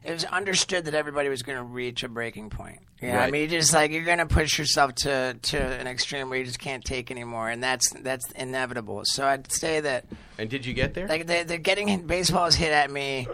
[0.09, 2.81] It was understood that everybody was going to reach a breaking point.
[3.03, 3.33] Yeah, I Right.
[3.33, 6.45] mean, you just like you're going to push yourself to to an extreme where you
[6.45, 9.03] just can't take anymore, and that's that's inevitable.
[9.05, 10.07] So I'd say that
[10.39, 11.07] and did you get there?
[11.07, 13.29] like the, the getting baseballs hit at me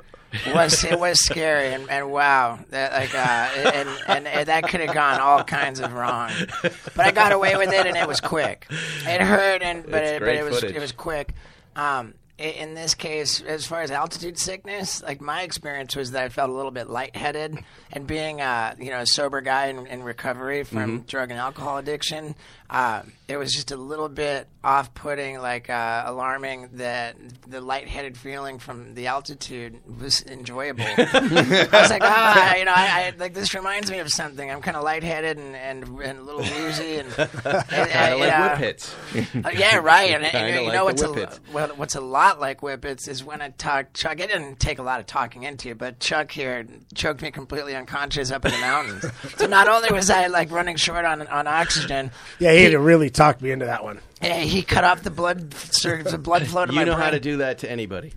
[0.53, 4.81] was it was scary and, and wow that like uh, and, and and that could
[4.81, 6.33] have gone all kinds of wrong
[6.63, 10.11] but I got away with it and it was quick it hurt and but It's
[10.17, 10.75] it, but it was footage.
[10.77, 11.35] it was quick
[11.77, 16.25] um, i- in this case, as far as altitude sickness, like my experience was that
[16.25, 17.59] I felt a little bit lightheaded,
[17.93, 21.07] and being a you know a sober guy in, in recovery from mm-hmm.
[21.07, 22.35] drug and alcohol addiction,
[22.75, 28.59] uh, it was just a little bit off-putting, like uh, alarming that the lightheaded feeling
[28.59, 30.85] from the altitude was enjoyable.
[30.99, 34.51] I was like, ah, you know, I, I like this reminds me of something.
[34.51, 38.33] I'm kind of lightheaded and, and and a little woozy and, and, Kind of like
[38.33, 38.95] uh, whippets.
[39.15, 40.11] uh, yeah, right.
[40.11, 43.41] And, and, you like know what's a, well, what's a lot like Whippets is when
[43.41, 44.19] I talk Chuck.
[44.19, 47.77] It didn't take a lot of talking into you, but Chuck here choked me completely
[47.77, 49.05] unconscious up in the mountains.
[49.37, 52.11] so not only was I like running short on on oxygen,
[52.41, 54.01] Yeah, he had to really talk me into that one.
[54.23, 57.21] he cut off the blood sur- the blood flow to You my know how to
[57.21, 58.13] do that to anybody.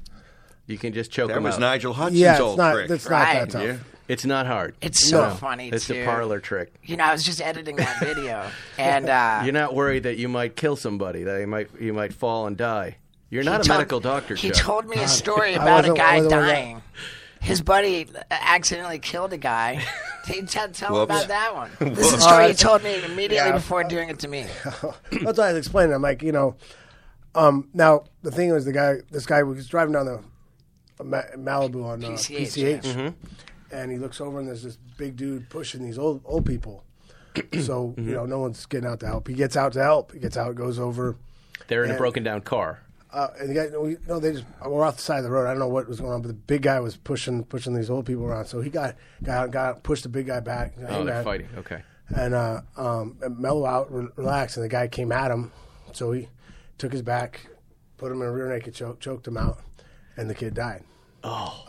[0.66, 1.62] You can just choke That them was out.
[1.62, 2.74] Nigel Hudson's Yeah, it's old not.
[2.74, 2.88] trick.
[2.90, 3.34] That's not Right.
[3.40, 3.64] that tough.
[3.64, 3.78] Yeah.
[4.10, 4.76] It's not hard.
[4.82, 5.36] It's so No.
[5.36, 6.02] funny It's too.
[6.02, 6.74] a parlor trick.
[6.84, 8.46] You know, I was just editing that video,
[8.78, 12.14] and uh, You're not worried that you might kill somebody, that you might you might
[12.14, 12.98] fall and die.
[13.30, 14.58] You're not a told- medical doctor, He Chuck.
[14.64, 16.54] told me a story about a wasn't- guy wasn't one of that.
[16.54, 16.82] dying.
[17.42, 19.84] His buddy accidentally killed a guy.
[20.28, 21.24] He tell, tell him Whoops.
[21.24, 21.72] about that one.
[21.96, 23.52] This is a story he told me immediately Yeah.
[23.54, 24.46] before doing it to me.
[24.66, 25.94] That's what I was explaining.
[25.94, 26.56] I'm like, you know,
[27.36, 30.20] um, now the thing was the guy, this guy was driving down the
[31.00, 33.12] uh, Ma- Malibu on uh, PCH, PCH, yeah.
[33.72, 36.84] and he looks over and there's this big dude pushing these old old people.
[37.62, 39.28] so you know, no one's getting out to help.
[39.28, 40.12] He gets out to help.
[40.12, 41.16] He gets out, goes over.
[41.68, 42.82] They're in a broken down car.
[43.12, 45.30] Uh, and the guy, no, we, no, they just we're off the side of the
[45.32, 45.46] road.
[45.48, 47.90] I don't know what was going on, but the big guy was pushing pushing these
[47.90, 48.46] old people around.
[48.48, 50.78] So he got got out, got out, pushed the big guy back.
[50.78, 51.24] Hey, Oh, they're man.
[51.24, 51.48] fighting.
[51.58, 51.82] Okay.
[52.16, 54.58] and uh, um, and mellow out, re- relax.
[54.58, 55.52] And the guy came at him,
[55.94, 56.28] so he
[56.78, 57.48] took his back,
[57.98, 59.60] put him in a rear naked choke, choked him out,
[60.18, 60.84] and the kid died.
[61.24, 61.64] Oh.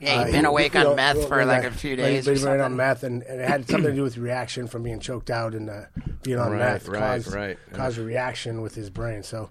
[0.00, 1.94] Yeah, he'd Uh, been he- awake you on know, meth for well, like a few
[1.96, 3.94] but he- days but or he ran on meth, and, and it had something to
[3.96, 5.82] do with reaction from being choked out and uh,
[6.22, 7.58] being on Right, meth right, caused, right.
[7.72, 9.22] caused a reaction with his brain.
[9.22, 9.50] So,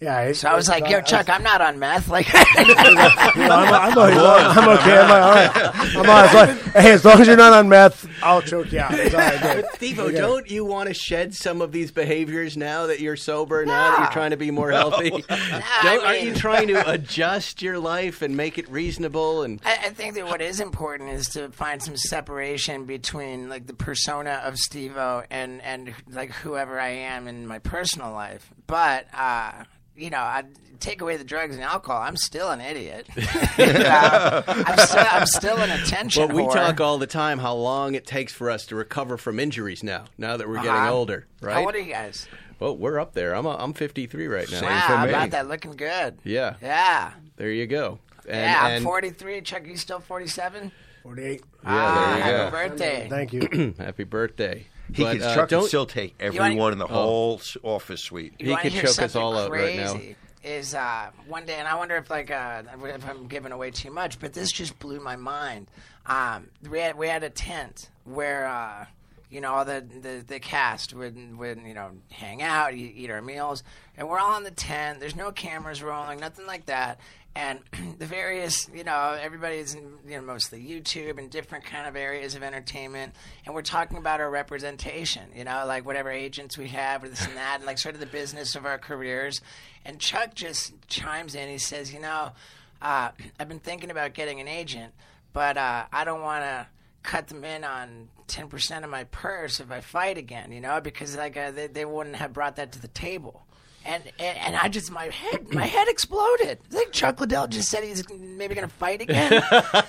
[0.00, 0.20] yeah.
[0.22, 3.98] It, So I was like, "Yo, Chuck, I'm not on meth." Like, I'm, I'm, I'm,
[3.98, 4.98] I'm okay.
[4.98, 5.56] I'm all right.
[5.56, 6.48] I'm all right.
[6.48, 8.92] As hey, as long as you're not on meth, I'll choke you out.
[8.94, 9.66] It's all right, good.
[9.74, 10.16] Steve, Okay.
[10.16, 13.98] don't you want to shed some of these behaviors now that you're sober, now that
[14.00, 15.10] you're trying to be more healthy?
[15.28, 19.42] don't, I aren't you mean- trying to adjust your life and make it reasonable?
[19.42, 23.66] And I, I think that what is important is to find some separation between like
[23.66, 28.50] the persona of Steve-O and and like whoever I am in my personal life.
[28.66, 29.64] But uh,
[29.96, 30.44] you know, I
[30.80, 33.06] take away the drugs and alcohol, I'm still an idiot.
[33.58, 36.52] Uh, I'm, still, I'm still an attention well, we whore.
[36.52, 40.04] talk all the time how long it takes for us to recover from injuries now.
[40.18, 40.92] Now that we're getting Uh-huh.
[40.92, 41.54] older, right?
[41.54, 42.28] How old are you guys?
[42.60, 43.34] Well, we're up there.
[43.34, 44.60] I'm a, I'm 53 right now.
[44.60, 45.48] Same wow, how about that?
[45.48, 46.18] Looking good.
[46.24, 47.12] Yeah, Yeah.
[47.36, 47.98] there you go.
[48.28, 49.40] And, yeah, I'm and 43.
[49.42, 50.70] Chuck, you still 47?
[51.02, 51.42] 48.
[51.64, 52.50] ah, there you happy go.
[52.68, 53.06] birthday.
[53.08, 53.74] Thank you.
[53.78, 54.66] happy birthday.
[54.92, 58.02] He But, could, uh, Chuck could still take wanna- everyone in the whole s office
[58.02, 58.34] suite.
[58.38, 59.92] You He wanna could hear choke us something all out right now.
[59.94, 60.16] crazy?
[60.44, 63.90] Is uh, one day, and I wonder if like uh, if I'm giving away too
[63.90, 65.66] much, but this just blew my mind.
[66.06, 68.86] Um, we had we had a tent where uh,
[69.28, 73.10] you know all the, the the cast would would you know hang out, eat, eat
[73.10, 73.64] our meals,
[73.96, 75.00] and we're all in the tent.
[75.00, 77.00] There's no cameras rolling, nothing like that.
[77.36, 77.60] And
[77.98, 82.34] the various, you know, everybody's in, you know, mostly YouTube and different kind of areas
[82.34, 87.04] of entertainment, and we're talking about our representation, you know, like whatever agents we have
[87.04, 89.42] or this and that, and like sort of the business of our careers.
[89.84, 91.48] And Chuck just chimes in.
[91.48, 92.32] He says, you know,
[92.80, 94.94] uh, I've been thinking about getting an agent,
[95.34, 96.66] but uh, I don't want to
[97.02, 101.16] cut them in on 10% of my purse if I fight again, you know, because
[101.16, 103.45] like uh, they, they wouldn't have brought that to the table.
[103.86, 106.58] And, and and I just my head my head exploded.
[106.70, 109.30] Like Chuck Liddell just said he's maybe gonna fight again.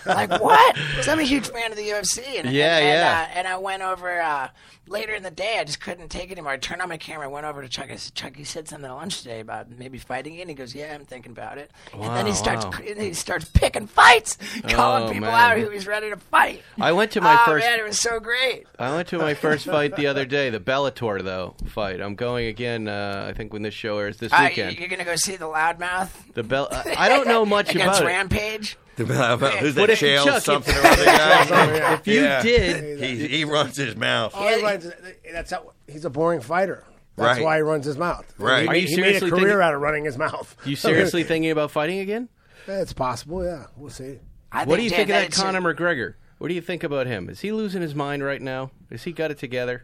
[0.05, 0.75] like what?
[0.95, 2.39] 'Cause I'm a huge fan of the UFC.
[2.39, 3.27] And, Yeah, and, yeah.
[3.29, 4.49] uh, and I went over uh,
[4.87, 5.57] later in the day.
[5.59, 6.51] I just couldn't take it anymore.
[6.53, 7.25] I turned on my camera.
[7.25, 7.89] I went over to Chuck.
[7.91, 10.47] I said, Chuck, you said something at lunch today about maybe fighting again.
[10.49, 11.71] He goes, Yeah, I'm thinking about it.
[11.93, 12.71] and then he starts wow.
[12.87, 14.37] and he starts picking fights,
[14.69, 15.51] calling Oh, people man.
[15.51, 16.61] out who he's ready to fight.
[16.79, 17.65] I went to my oh, first.
[17.65, 18.65] man, it was so great.
[18.77, 21.99] I went to my first fight the other day, the Bellator though fight.
[22.01, 22.87] I'm going again.
[22.87, 24.77] Uh, I think when this show airs this Uh, you- weekend.
[24.79, 26.67] you're gonna go see the loudmouth the Bell.
[26.71, 28.05] I don't know much against about it.
[28.05, 28.77] Rampage.
[28.97, 31.93] Who's But that if- Chael Chuck, if- something or other guy?
[31.99, 32.41] If you Yeah.
[32.41, 34.33] did, he, he runs his mouth.
[34.35, 34.91] All he runs-
[35.31, 36.83] that's how, he's a boring fighter.
[37.15, 37.43] That's Right.
[37.43, 38.31] why he runs his mouth.
[38.37, 38.63] Right.
[38.63, 40.55] He, Are made- you he made a seriously career thinking- out of running his mouth.
[40.65, 42.29] you seriously thinking about fighting again?
[42.67, 43.43] Yeah, it's possible.
[43.45, 44.19] Yeah, we'll see.
[44.51, 46.15] I What do you Jay, think of that it's Conor McGregor?
[46.39, 47.29] What do you think about him?
[47.29, 48.71] Is he losing his mind right now?
[48.91, 49.83] Has he got it together?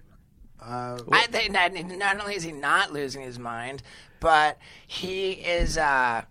[1.12, 3.84] I think not, not only is he not losing his mind,
[4.19, 6.23] but he is uh,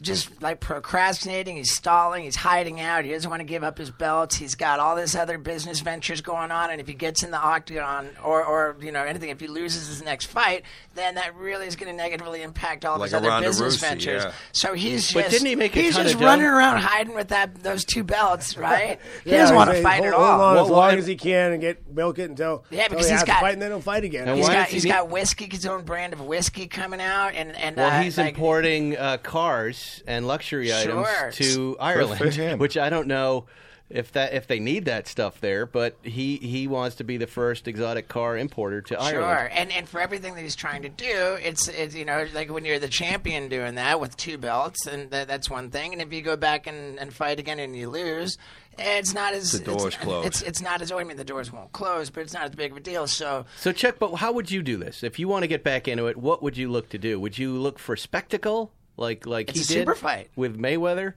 [0.00, 1.56] just like procrastinating.
[1.56, 2.24] He's stalling.
[2.24, 3.04] He's hiding out.
[3.04, 4.36] He doesn't want to give up his belts.
[4.36, 6.70] He's got all this other business ventures going on.
[6.70, 9.88] And if he gets in the octagon or, or you know anything, if he loses
[9.88, 10.62] his next fight,
[10.94, 13.76] then that really is going to negatively impact all of Like his other Ronda business
[13.76, 14.24] Rousey, ventures.
[14.24, 14.32] yeah.
[14.52, 16.26] So he's But just didn't he make a he's ton just of dough?
[16.26, 18.98] running around hiding with that those two belts, right?
[19.24, 20.26] he Yeah, doesn't want to fight hold, at all.
[20.26, 22.82] Hold on Well, as why- long as he can and get milk it until, Yeah,
[22.84, 24.28] until because he he's has got- to fight and then he'll fight again.
[24.28, 26.66] And He's why got does he he's need- got whiskey, his own brand of whiskey
[26.66, 31.76] coming out, and and Well, uh, he's like, importing uh, cars and luxury items to
[31.80, 33.46] Ireland, which I don't know
[33.90, 35.66] if that if they need that stuff there.
[35.66, 39.14] But he he wants to be the first exotic car importer to Ireland.
[39.14, 42.50] Sure, and and for everything that he's trying to do, it's it's you know like
[42.50, 45.92] when you're the champion doing that with two belts, and that, that's one thing.
[45.92, 48.36] And if you go back and, and fight again and you lose,
[48.78, 50.26] it's not as The door's it's, closed.
[50.26, 52.72] It's it's not as I mean the doors won't close, but it's not as big
[52.72, 53.06] of a deal.
[53.06, 55.88] So So Chuck, but how would you do this if you want to get back
[55.88, 56.16] into it?
[56.16, 57.18] What would you look to do?
[57.20, 60.28] Would you look for spectacle like like It's he a did super fight.
[60.36, 61.14] with Mayweather,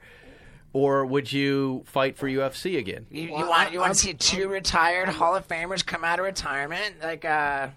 [0.74, 3.06] or would you fight for UFC again?
[3.12, 6.04] you, you Well, want you want I'm- to see two retired Hall of Famers come
[6.06, 7.68] out of retirement, like uh.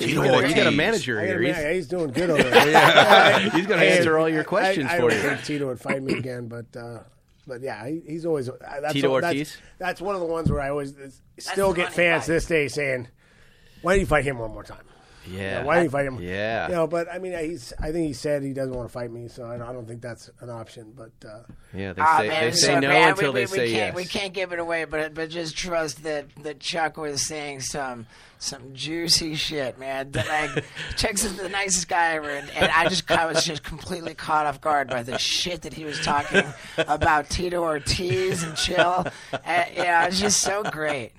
[0.00, 0.76] You Tito got, you got a Ortiz.
[0.76, 1.34] manager I here.
[1.38, 3.40] admit, He's, he's doing good over there.
[3.50, 5.28] he's going to answer all your questions I, I for don't you.
[5.30, 7.00] think Tito would fight me again, but uh,
[7.48, 9.56] but yeah, he, he's always uh, that's Tito what- Ortiz?
[9.80, 10.94] That's, that's one of the ones where I always
[11.40, 12.32] still the get fans fight.
[12.32, 13.08] this day saying,
[13.82, 14.84] "Why don't you fight him one more time?"
[15.30, 15.64] Yeah.
[15.64, 16.20] Why don't you fight him?
[16.20, 16.68] Yeah.
[16.68, 17.72] You know, but I mean, he's.
[17.80, 19.86] I think he said he doesn't want to fight me, so I don't, I don't
[19.86, 20.92] think that's an option.
[20.96, 21.42] But uh,
[21.74, 23.10] Yeah, they Ah, say, man, they say so no bad.
[23.10, 23.94] until we, they we, say we can't, yes.
[23.94, 28.06] We can't give it away, but but just trust that that Chuck was saying some
[28.40, 30.12] some juicy shit, man.
[30.12, 30.64] That, like
[30.96, 34.60] Chuck's the nicest guy ever, and, and I just I was just completely caught off
[34.60, 36.44] guard by the shit that he was talking
[36.78, 39.06] about Tito Ortiz and Chill.
[39.44, 41.12] And, yeah, it was just so great.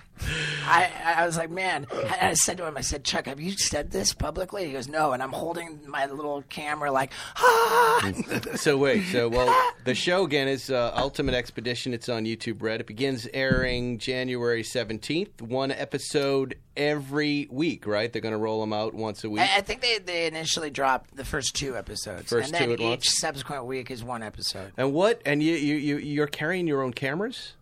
[0.66, 1.86] I, I was like, man.
[1.92, 4.66] I, I said to him, I said, Chuck, have you said this publicly?
[4.66, 5.12] He goes, no.
[5.12, 8.12] And I'm holding my little camera, like, ah.
[8.56, 9.54] So wait, so well,
[9.84, 11.94] the show again is uh, Ultimate Expedition.
[11.94, 12.80] It's on YouTube Red.
[12.80, 15.40] It begins airing January seventeenth.
[15.42, 18.12] One episode every week, right?
[18.12, 19.42] They're going to roll them out once a week.
[19.42, 22.72] I, I think they, they initially dropped the first two episodes, First and then two
[22.74, 23.18] at each once?
[23.20, 24.72] subsequent week is one episode.
[24.76, 25.20] and what?
[25.24, 27.54] And you you you you're carrying your own cameras?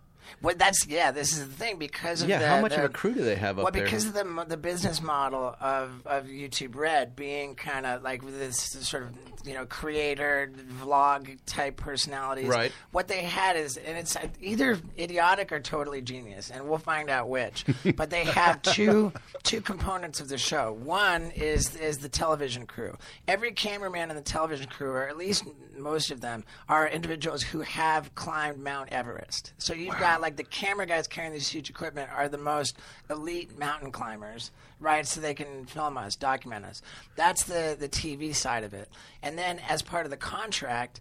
[0.43, 1.11] Well, that's yeah.
[1.11, 2.39] This is the thing because of Yeah.
[2.39, 3.85] the, how much the, of a crew do they have up Well, there?
[3.85, 8.57] because of the the business model of, of YouTube Red being kind of like this
[8.59, 9.11] sort of
[9.47, 12.49] you know creator vlog type personalities.
[12.49, 12.73] Right.
[12.91, 17.29] What they had is, and it's either idiotic or totally genius, and we'll find out
[17.29, 17.65] which.
[17.97, 19.13] but they have two
[19.43, 20.73] two components of the show.
[20.73, 22.97] One is is the television crew.
[23.27, 25.45] Every cameraman in the television crew, or at least
[25.77, 29.53] most of them, are individuals who have climbed Mount Everest.
[29.59, 32.77] So you've got like the camera guys carrying this huge equipment are the most
[33.11, 34.51] elite mountain climbers,
[34.81, 35.07] right?
[35.07, 36.83] So they can film us, document us.
[37.17, 38.89] That's the the TV side of it.
[39.23, 41.01] And then as part of the contract,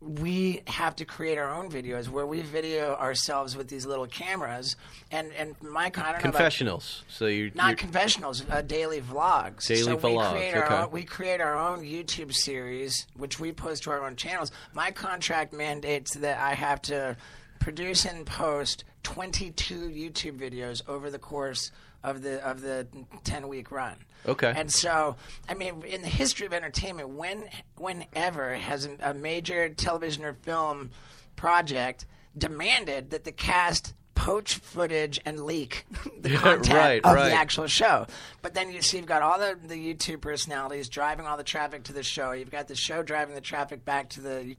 [0.00, 4.74] we have to create our own videos where we video ourselves with these little cameras
[5.12, 7.04] and and my I don't know about- Confessionals.
[7.08, 9.66] So you're not you're, confessionals, uh, daily vlogs.
[9.68, 10.74] Daily so vlogs, We create, okay.
[10.74, 14.50] own, we create our own YouTube series, which we post to our own channels.
[14.74, 17.16] My contract mandates that I have to
[17.62, 21.70] produce and post 22 YouTube videos over the course
[22.02, 22.86] of the of the
[23.24, 23.96] 10 week run.
[24.26, 24.52] Okay.
[24.54, 25.16] And so,
[25.48, 27.44] I mean, in the history of entertainment, when
[27.76, 30.90] whenever has a, major television or film
[31.36, 35.84] project demanded that the cast poach footage and leak
[36.20, 37.30] the content right, of right.
[37.30, 38.06] the actual show.
[38.42, 41.84] But then you see you've got all the, the YouTube personalities driving all the traffic
[41.84, 42.32] to the show.
[42.32, 44.56] You've got the show driving the traffic back to the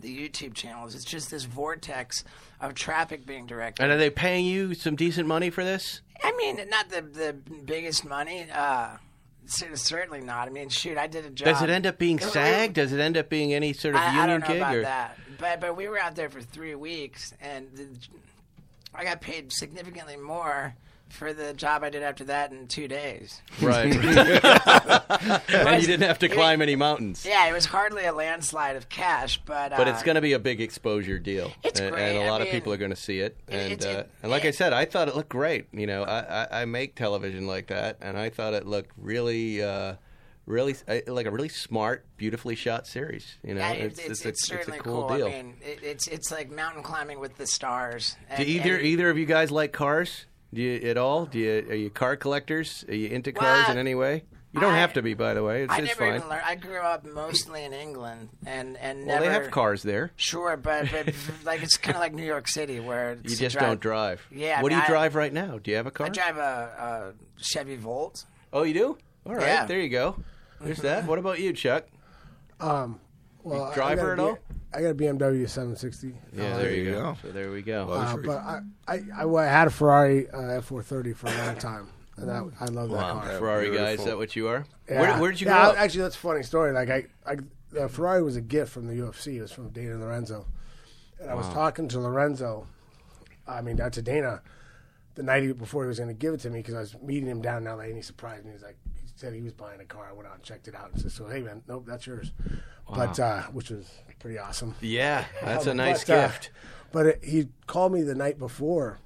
[0.00, 0.94] the YouTube channels.
[0.94, 2.24] It's just this vortex
[2.60, 3.82] of traffic being directed.
[3.82, 6.00] and are they paying you some decent money for this?
[6.22, 7.32] I mean, not the the
[7.64, 8.46] biggest money.
[8.52, 8.96] Uh,
[9.46, 10.48] certainly not.
[10.48, 11.46] I mean, shoot, I did a job.
[11.46, 14.00] Does it end up being It- it- Does it end up being any sort of
[14.00, 14.56] I, union I don't know gig?
[14.58, 14.82] about or?
[14.82, 17.88] that, but but we were out there for three weeks, and the,
[18.94, 20.74] I got paid significantly more
[21.12, 23.40] for the job I did after that in two days.
[23.60, 23.92] Right.
[23.94, 27.24] and you didn't have to climb any mountains.
[27.26, 30.32] Yeah, it was hardly a landslide of cash, but But uh, it's going to be
[30.32, 32.02] a big exposure deal, It's and, great.
[32.08, 33.36] and a I lot of mean, people are going to see it.
[33.48, 35.66] And it's- uh, it- and like I said, I thought it looked great.
[35.72, 39.62] You know, I, I, I make television like that, and I thought it looked really,
[39.62, 39.94] uh,
[40.46, 43.36] really uh, like a really smart, beautifully shot series.
[43.44, 45.16] You know, Yeah, it's, it's, it's, a, it's certainly a cool, cool.
[45.16, 45.26] deal.
[45.26, 48.16] I mean, it, it's it's like mountain climbing with the stars.
[48.36, 50.26] Do either and- either of you guys like cars?
[50.54, 51.26] Do you at all?
[51.26, 52.84] Do you are you car collectors?
[52.88, 54.24] Are you into cars Well, in any way?
[54.52, 55.62] You don't I- have to be, by the way.
[55.62, 56.14] It's, I it's never fine.
[56.16, 56.42] even learned.
[56.44, 59.24] I grew up mostly in England, and and well, never.
[59.26, 60.12] they have cars there.
[60.16, 63.66] Sure, but, but like it's kind of like New York City where You just drive-
[63.66, 64.26] don't drive.
[64.30, 65.58] Yeah, I What do you I- drive right now?
[65.58, 66.06] Do you have a car?
[66.08, 68.24] I drive a, a Chevy Volt.
[68.52, 68.98] Oh, you do?
[69.24, 69.64] All right, Yeah.
[69.64, 70.16] there you go.
[70.60, 70.98] There's that.
[71.00, 71.06] Mm-hmm.
[71.08, 71.86] What about you, Chuck?
[72.60, 73.00] Um,
[73.42, 74.38] well, I driver at all?
[74.74, 76.14] I got a BMW 760.
[76.32, 77.00] Yeah, Uh, there you you go.
[77.02, 77.16] go.
[77.22, 77.88] So there we go.
[77.90, 81.88] uh, but I, I, I, I had a Ferrari uh, F430 for a long time,
[82.16, 83.38] and I, I love that Wow, car.
[83.38, 84.64] Ferrari guy, is that what you are?
[84.88, 85.00] Yeah.
[85.00, 85.78] Where, where did you yeah, grow I- up?
[85.78, 86.72] Actually, that's a funny story.
[86.72, 87.36] Like I, I
[87.78, 89.36] uh, Ferrari was a gift from the UFC.
[89.36, 90.46] It was from Dana Lorenzo,
[91.20, 92.66] and I was talking to Lorenzo.
[93.46, 94.40] I mean, uh, to Dana,
[95.16, 97.28] the night before he was going to give it to me because I was meeting
[97.28, 98.52] him down in LA, and he surprised me.
[98.52, 100.06] He's like, he said he was buying a car.
[100.08, 102.32] I went out and checked it out, and said, "So hey, man, nope, that's yours."
[102.88, 104.74] But uh, which was pretty awesome.
[104.80, 106.50] yeah, that's a nice But, uh, gift.
[106.92, 108.98] but it, he called me the night before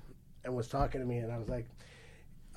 [0.44, 1.66] and was talking to me, and I was like,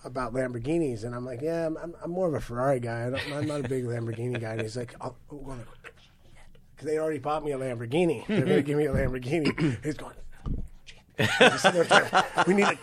[0.05, 3.07] about Lamborghinis, and I'm like, yeah, I'm, I'm, I'm more of a Ferrari guy.
[3.07, 4.51] I don't, I'm not a big Lamborghini guy.
[4.53, 8.26] And he's like, oh, because they already bought me a Lamborghini.
[8.28, 9.84] They're going to give me a Lamborghini.
[9.84, 10.13] He's going.
[11.17, 12.78] He's trying- we need to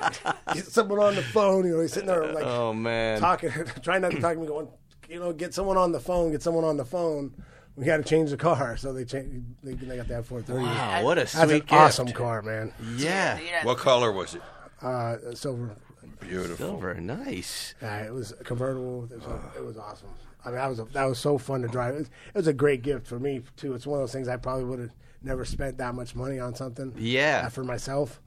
[0.52, 1.64] get someone on the phone.
[1.66, 3.18] You know, he's sitting there like Oh man.
[3.18, 3.50] talking,
[3.82, 4.68] trying not to talk to me, going,
[5.08, 7.32] you know, get someone on the phone, get someone on the phone.
[7.76, 9.44] We got to change the car, so they changed.
[9.62, 10.64] They, they got that 430.
[10.64, 11.72] Wow, what a That's sweet an gift.
[11.72, 12.72] awesome car, man.
[12.96, 13.38] Yeah.
[13.38, 14.42] Yeah, What color was it?
[14.80, 15.76] Uh, silver.
[16.20, 16.56] Beautiful.
[16.66, 17.74] Silver, nice.
[17.82, 19.04] Uh, it was convertible.
[19.12, 20.08] It was, it was awesome.
[20.44, 21.94] I mean, that was a, that was so fun to drive.
[21.94, 23.74] It was, it was a great gift for me too.
[23.74, 26.54] It's one of those things I probably would have never spent that much money on
[26.54, 26.94] something.
[26.96, 27.42] Yeah.
[27.46, 28.20] uh, for myself,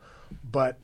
[0.43, 0.77] but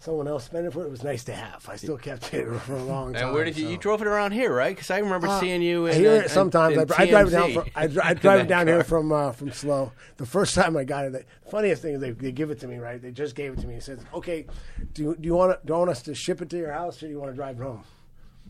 [0.00, 0.86] someone else spent it for it.
[0.86, 1.68] It was nice to have.
[1.68, 3.26] I still kept it for a long time.
[3.26, 3.66] And where did you?
[3.66, 3.70] so.
[3.70, 4.74] You drove it around here, right?
[4.74, 6.74] Because I remember Uh, seeing you in here uh, sometimes.
[6.76, 7.52] in I, I drive it down.
[7.52, 9.92] From, I, I drive it down here from uh, from SLO.
[10.16, 12.66] The first time I got it, the funniest thing is they, they give it to
[12.66, 12.78] me.
[12.78, 13.74] Right, they just gave it to me.
[13.76, 14.46] It says, "Okay,
[14.94, 16.72] do you, do you want to, do you want us to ship it to your
[16.72, 17.84] house, or do you want to drive it home?"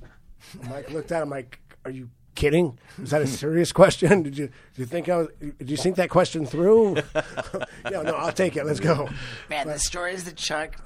[0.70, 2.78] Mike looked at him like, "Are you kidding?
[3.02, 4.22] Is that a serious question?
[4.22, 5.28] Did you did you think I was?
[5.58, 6.96] Did you think that question through?"
[7.90, 8.64] yeah, no, I'll take it.
[8.64, 9.08] Let's go.
[9.48, 10.76] Man, the stories that Chuck,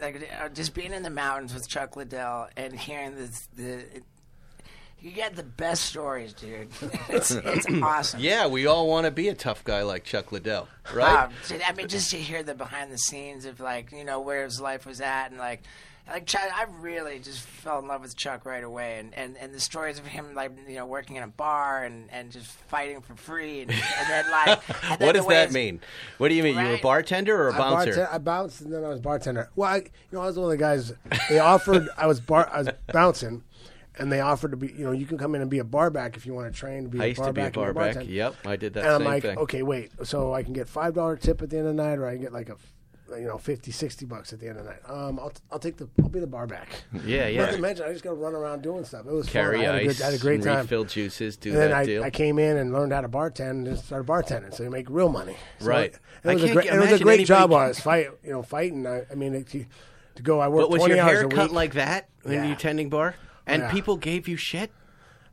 [0.00, 4.04] like, uh, just being in the mountains with Chuck Liddell and hearing this, the, it,
[5.00, 6.68] you get the best stories, dude.
[7.08, 8.20] It's, it's awesome.
[8.20, 11.24] Yeah, we all want to be a tough guy like Chuck Liddell, right?
[11.24, 14.44] Um, I mean, just to hear the behind the scenes of like you know where
[14.44, 15.62] his life was at and like.
[16.06, 19.54] Like Chuck, I really just fell in love with Chuck right away, and, and, and
[19.54, 23.00] the stories of him like you know working in a bar and, and just fighting
[23.00, 25.80] for free, and, and then like and then what the does that mean?
[26.18, 26.58] What do you mean?
[26.58, 27.92] You were a bartender or a I, bouncer?
[27.92, 29.48] bartend- I bounced and then I was bartender.
[29.56, 29.82] Well, I, you
[30.12, 30.92] know, I was one of the guys.
[31.30, 31.88] They offered.
[31.96, 32.50] I was bar.
[32.52, 33.42] I was bouncing,
[33.98, 34.68] and they offered to be.
[34.68, 36.58] You know, you can come in and be a bar back if you want to
[36.58, 37.00] train to be.
[37.00, 37.94] I a used bar to be a back bar back.
[37.94, 38.12] bartender.
[38.12, 39.38] Yep, I did that And I'm like, thing.
[39.38, 39.90] okay, wait.
[40.04, 42.12] So I can get five dollar tip at the end of the night, or I
[42.12, 42.56] can get like a,
[43.10, 44.80] you know, 50, 60 bucks at the end of the night.
[44.88, 46.68] Um, I'll I'll take the I'll be the bar back.
[47.04, 47.50] Yeah, Not yeah.
[47.50, 49.06] to mention, I just got to run around doing stuff.
[49.06, 49.64] It was Carry fun.
[49.66, 50.58] I had, a ice, good, I had a great time.
[50.60, 52.02] refill juices, do And that I, deal.
[52.02, 54.88] I came in and learned how to bartend and just started bartending, so you make
[54.88, 55.36] real money.
[55.60, 55.92] So Right.
[56.24, 57.50] It, it was a great, it was a great job.
[57.50, 58.86] While I was fight, you know, fighting.
[58.86, 59.64] I, I mean, it, to,
[60.16, 62.46] to go, I worked but was twenty your hair cut like that when Yeah.
[62.48, 63.16] you tending bar?
[63.46, 63.70] And Yeah.
[63.72, 64.70] people gave you shit?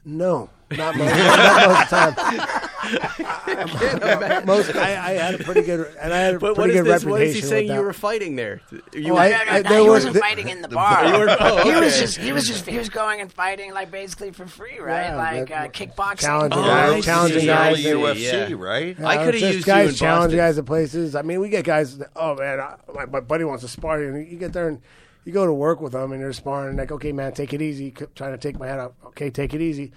[0.04, 3.41] no, not most, not most of the time.
[4.46, 6.84] most, I, I had a pretty good, and I had a But what pretty is
[6.84, 7.04] good this?
[7.04, 7.12] reputation.
[7.12, 7.84] What is he saying with you that.
[7.86, 8.62] were fighting there?
[8.94, 10.62] You Oh, were- I- No, no, I- no, there he was wasn't the- fighting in
[10.62, 11.06] the bar.
[11.06, 12.00] You were- oh, He was okay.
[12.02, 15.08] just he was just he was going and fighting like basically for free, right?
[15.10, 16.20] Yeah, like but- uh, kickboxing.
[16.22, 17.84] Challenging Oh, guys, I challenging Yeah, guys.
[17.84, 18.56] yeah, UFC, yeah.
[18.58, 19.00] right?
[19.02, 20.38] I coulda just used you guys in challenge Boston.
[20.38, 21.16] guys at places.
[21.16, 21.98] I mean, we get guys.
[21.98, 24.68] That, oh man, I, my, my buddy wants to spar you, and you get there
[24.68, 24.82] and
[25.24, 26.70] you go to work with them, and you're sparring.
[26.70, 27.94] And like, okay, man, take it easy.
[27.98, 28.96] C- Trying to take my head out.
[29.08, 29.92] Okay, take it easy.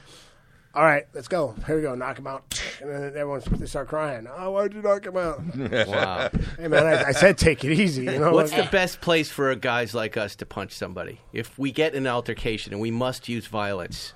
[0.74, 1.54] All right, let's go.
[1.66, 1.94] Here we go.
[1.94, 4.26] Knock him out, and then everyone they start crying.
[4.36, 5.40] Oh, why'd you knock him out?
[5.88, 6.30] Wow.
[6.58, 8.04] hey man, I, I said take it easy.
[8.04, 11.20] You know What's Like, the best place for guys like us to punch somebody?
[11.32, 14.14] If we get an altercation and we must use violence,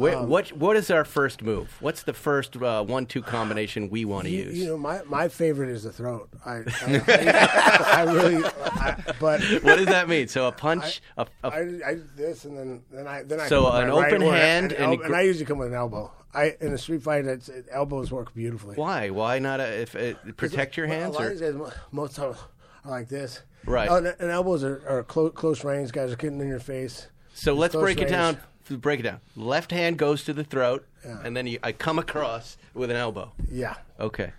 [0.00, 1.68] where, Um, what what is our first move?
[1.80, 4.58] What's the first uh, one-two combination we want to use?
[4.58, 6.28] you know, my, my favorite is the throat.
[6.44, 7.02] I I,
[8.00, 10.28] I really, I, but what does that mean?
[10.28, 11.58] So a punch, a, a, I,
[11.90, 14.72] I do this and then then I then I So an right open or hand
[14.72, 16.10] an and el- and I usually come with an elbow.
[16.32, 18.76] I in a street fight, it's, it, elbows work beautifully.
[18.76, 19.10] why?
[19.10, 21.16] Why not a, if uh, protect your hands?
[21.16, 22.36] A lot Or, of these guys, most times
[22.84, 23.40] are like this.
[23.66, 23.90] Right.
[23.90, 25.90] Oh, and, and elbows are, are close, close range.
[25.92, 27.08] Guys are getting in your face.
[27.34, 28.38] so let's break it down.
[28.76, 29.20] Break it down.
[29.36, 33.32] Left hand goes to the throat, and then you, I come across with an elbow.
[33.50, 33.74] Yeah.
[33.98, 34.32] Okay.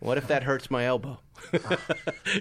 [0.00, 1.18] What if that hurts my elbow?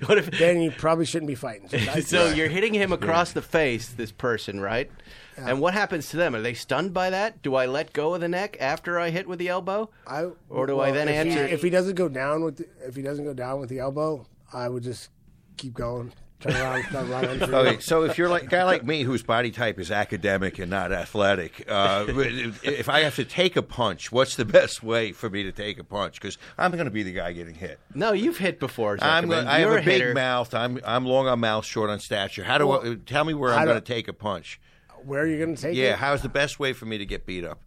[0.06, 1.70] what if Then you probably shouldn't be fighting.
[2.02, 4.90] So, you're hitting him across the face, this person, right?
[5.38, 6.36] And what happens to them?
[6.36, 7.42] Are they stunned by that?
[7.42, 9.90] Do I let go of the neck after I hit with the elbow?
[10.06, 12.68] I, Or do I then if he- answer- if he doesn't go down with the,
[12.88, 15.10] if he doesn't go down with the elbow, I would just
[15.58, 16.14] keep going.
[16.42, 17.40] Turn around, start running.
[17.40, 17.56] through.
[17.56, 20.70] Okay, so if you're like a guy like me whose body type is academic and
[20.70, 25.30] not athletic, uh, if I have to take a punch, what's the best way for
[25.30, 26.16] me to take a punch?
[26.16, 27.80] Because I'm going to be the guy getting hit.
[27.94, 28.98] No, you've hit before.
[29.02, 29.46] I'm, Zuckerman.
[29.46, 30.54] I have You're a big mouth.
[30.54, 32.44] I'm I'm long on mouth, short on stature.
[32.44, 34.60] How do I, tell me where I'm going to take a punch?
[35.04, 35.98] Where are you going to take Yeah, it?
[35.98, 37.60] how's the best way for me to get beat up?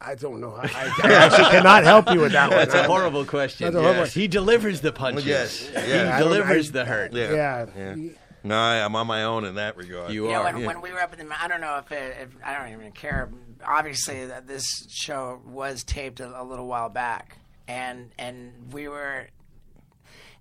[0.00, 0.54] I don't know.
[0.56, 0.64] I,
[1.02, 2.58] I actually cannot help you with that one.
[2.58, 3.66] That's a horrible question.
[3.66, 5.26] That's a horrible- He delivers the punches.
[5.26, 5.70] Yes.
[5.72, 5.84] Yeah.
[5.84, 7.12] He I delivers I- the hurt.
[7.12, 7.66] Yeah.
[7.76, 7.96] Yeah.
[8.42, 10.12] No, I, I'm on my own in that regard.
[10.12, 10.44] You You know, are.
[10.54, 12.72] when, when we were up in the, I don't know if, it, if I don't
[12.72, 13.28] even care.
[13.66, 17.36] Obviously, that this show was taped a, a little while back,
[17.68, 19.26] and and we were.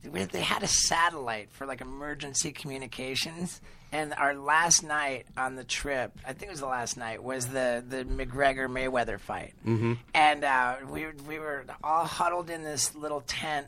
[0.10, 3.60] we- They had a satellite for like emergency communications,
[3.92, 7.48] and our last night on the trip, I think it was the last night, was
[7.48, 9.94] the the McGregor Mayweather fight, mm-hmm.
[10.14, 13.68] and uh, we we were all huddled in this little tent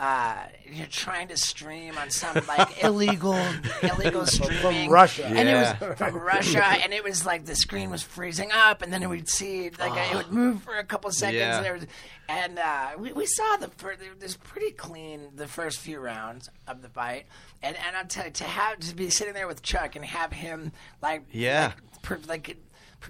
[0.00, 0.34] uh,
[0.64, 3.38] you're trying to stream on some like illegal
[3.82, 5.26] illegal streaming from Russia.
[5.26, 5.76] and Yeah.
[5.80, 9.06] it was from Russia, and it was like the screen was freezing up, and then
[9.10, 11.56] we'd see like it would move for a couple seconds, Yeah.
[11.58, 11.86] and, there was,
[12.30, 16.48] and uh, we, we saw the fir- it was pretty clean the first few rounds
[16.66, 17.26] of the fight,
[17.62, 20.32] and and I'll tell you to have to be sitting there with Chuck and have
[20.32, 20.72] him
[21.02, 21.72] like Yeah.
[21.74, 22.56] like, per, like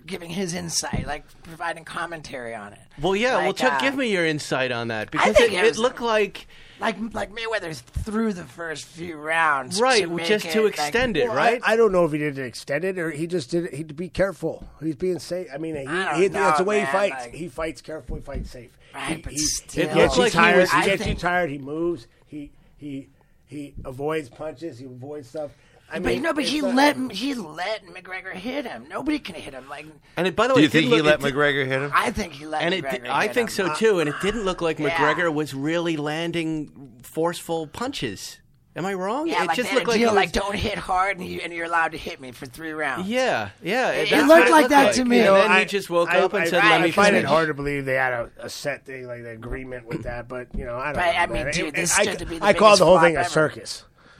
[0.06, 2.80] giving his insight, like providing commentary on it.
[3.00, 3.38] Well, yeah.
[3.38, 6.00] well, Chuck, uh, give me your insight on that because think it, it it looked
[6.00, 6.46] like
[6.80, 10.74] like like Mayweather through the first few rounds, right, to make just it, to like-
[10.74, 11.60] extend it, Well, right?
[11.64, 13.74] I, I don't know if he did extend it or he just did it.
[13.74, 14.66] He'd be careful.
[14.82, 15.48] He's being safe.
[15.52, 17.24] I mean, he, I he, know, that's the way man, he fights.
[17.26, 18.16] like- he fights careful.
[18.16, 18.76] He fights safe.
[18.94, 19.88] Right, he, but he, still.
[19.88, 20.60] he gets It you looked like he tired.
[20.60, 21.50] was- He, I gets you tired.
[21.50, 22.06] He moves.
[22.26, 23.08] He he
[23.46, 24.78] he avoids punches.
[24.78, 25.50] He avoids stuff.
[25.92, 28.86] I But mean, no, but it's he not- let him, he let McGregor hit him.
[28.88, 29.68] Nobody can hit him.
[29.68, 29.86] Like
[30.16, 31.90] and it, by the way, Do you think he look- let McGregor hit him?
[31.94, 32.90] I think he let And it, McGregor.
[33.02, 33.54] did- I hit think him.
[33.68, 33.98] so too.
[34.00, 34.90] And it didn't look like Yeah.
[34.90, 38.36] McGregor was really landing forceful punches.
[38.76, 39.26] Am I wrong?
[39.26, 41.26] Yeah, it like just they looked like, deal, he was- like don't hit hard, and,
[41.26, 43.08] you, and you're allowed to hit me for three rounds.
[43.08, 43.90] Yeah, yeah.
[43.90, 45.16] It- it that's looked like that looked to me.
[45.18, 47.16] And You know, then he just woke up and I, said, I, "Let I find
[47.16, 50.28] it hard to believe they had a, a set thing, like the agreement with that.
[50.28, 51.18] But you know, I don't But, know.
[51.18, 51.52] I mean, man.
[51.52, 53.20] dude, It- this I, stood to be the I call the whole flop thing a
[53.20, 53.28] ever.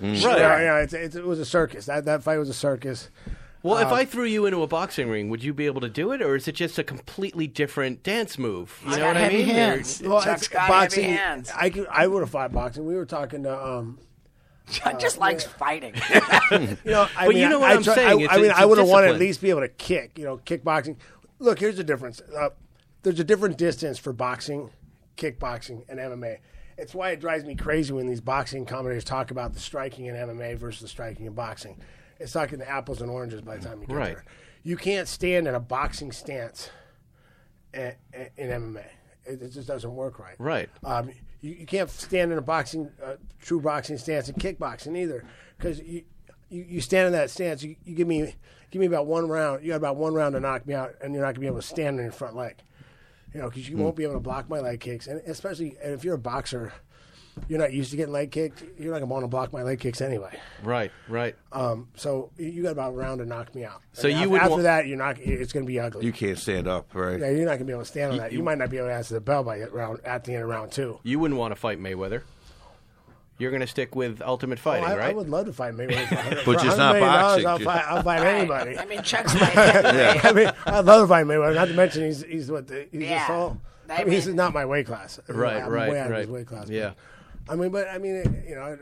[0.01, 0.24] Circus.
[0.24, 0.36] Right.
[0.36, 1.86] You know, you know, it's, it's, it was a circus.
[1.86, 3.09] That that fight was a circus.
[3.62, 5.88] Well, Um, if I threw you into a boxing ring, would you be able to
[5.90, 8.78] do it, or is it just a completely different dance move?
[8.82, 9.46] You He's know got what I mean?
[9.46, 10.03] Hands.
[10.03, 11.05] Well, Chuck's it's got boxing.
[11.05, 11.53] heavy hands.
[11.55, 12.86] I could, I would have fought boxing.
[12.86, 13.98] We were talking to um,
[14.70, 15.94] Chuck just likes fighting.
[16.51, 18.36] you know, I But mean, you know what I, I'm try- saying, I, it's I
[18.36, 20.16] a- mean, it's I a would have wanted to at least be able to kick.
[20.18, 20.96] You know, kickboxing.
[21.38, 22.22] Look, here's the difference.
[22.34, 22.51] Uh,
[23.03, 24.70] there's a different distance for boxing,
[25.18, 26.38] kickboxing, and MMA.
[26.81, 30.14] It's why it drives me crazy when these boxing commentators talk about the striking in
[30.16, 31.78] MMA versus the striking in boxing.
[32.18, 34.14] It's talking the apples and oranges by the time you get Right.
[34.14, 34.24] there.
[34.62, 36.70] You can't stand in a boxing stance
[37.74, 37.97] a-
[38.37, 38.85] in MMA.
[39.24, 40.35] It, it just doesn't work right.
[40.39, 40.70] Right.
[40.83, 41.11] Um,
[41.41, 45.24] you, you can't stand in a boxing, uh, true boxing stance in kickboxing either,
[45.59, 46.03] because you,
[46.49, 47.62] you you stand in that stance.
[47.62, 48.35] You, you give me
[48.70, 49.62] give me about one round.
[49.62, 51.61] You got about one round to knock me out, and you're not gonna be able
[51.61, 52.57] to stand on your front leg.
[53.35, 55.93] You know, because you won't be able to block my leg kicks, and especially and
[55.95, 56.72] if you're a boxer,
[57.49, 58.64] you're not used to getting leg kicked.
[58.76, 60.37] You're not gonna want to block my leg kicks anyway.
[60.64, 61.37] Right, right.
[61.53, 63.83] Um, so you- you got about a round to knock me out.
[63.93, 65.18] So And you af- would after wa- that, you're not.
[65.20, 66.05] It's gonna be ugly.
[66.05, 67.20] You can't stand up, right?
[67.20, 68.33] yeah, you're not gonna be able to stand on that.
[68.33, 70.49] You, might not be able to answer the bell by round at the end of
[70.49, 70.99] round two.
[71.05, 72.22] You wouldn't want to fight Mayweather.
[73.41, 75.11] You're going to stick with Ultimate Oh, Fighting, I, right?
[75.11, 76.38] I would love to fight Mayweather.
[76.45, 77.47] For, But just not million boxing.
[77.47, 78.78] I'll fight, I'll fight anybody.
[78.78, 80.24] I mean, Chuck's like heavyweight.
[80.24, 81.55] I mean, I'd love to fight Mayweather.
[81.55, 83.18] Not to mention he's he's what the, he's Yeah.
[83.20, 83.61] just all.
[83.88, 85.18] I I mean, he's mean- not my weight class.
[85.26, 86.20] Right, I'm right, way out of right.
[86.20, 86.68] his weight class.
[86.68, 86.93] Yeah.
[87.49, 88.78] I mean, but I mean, you know,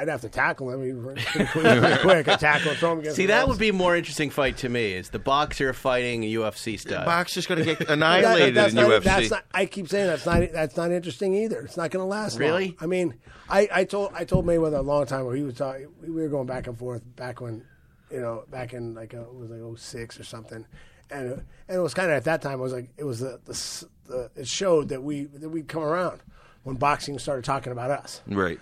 [0.00, 0.82] I'd, I'd have to tackle him.
[0.84, 2.28] He'd pretty quick, pretty quick.
[2.28, 3.16] I tackle, throw him against.
[3.16, 4.94] See, the that would be a more interesting fight to me.
[4.94, 7.04] Is the boxer fighting a UFC style?
[7.04, 9.04] Boxer's going to get That- annihilated that's in not, UFC.
[9.04, 11.60] That's not, I keep saying that's not that's not interesting either.
[11.62, 12.34] It's not going to last.
[12.34, 12.40] long.
[12.48, 12.76] Really?
[12.80, 13.14] I mean,
[13.48, 15.32] I, I told I told Mayweather a long time ago.
[15.32, 15.88] He was talking.
[16.02, 17.64] We were going back and forth back when,
[18.10, 20.66] you know, back in like uh, it was like 06 or something,
[21.10, 21.38] and it,
[21.68, 22.54] and it was kind of at that time.
[22.60, 25.82] It was like it was the, the, the it showed that we that we'd come
[25.82, 26.20] around
[26.62, 28.20] when boxing started talking about us.
[28.28, 28.60] right.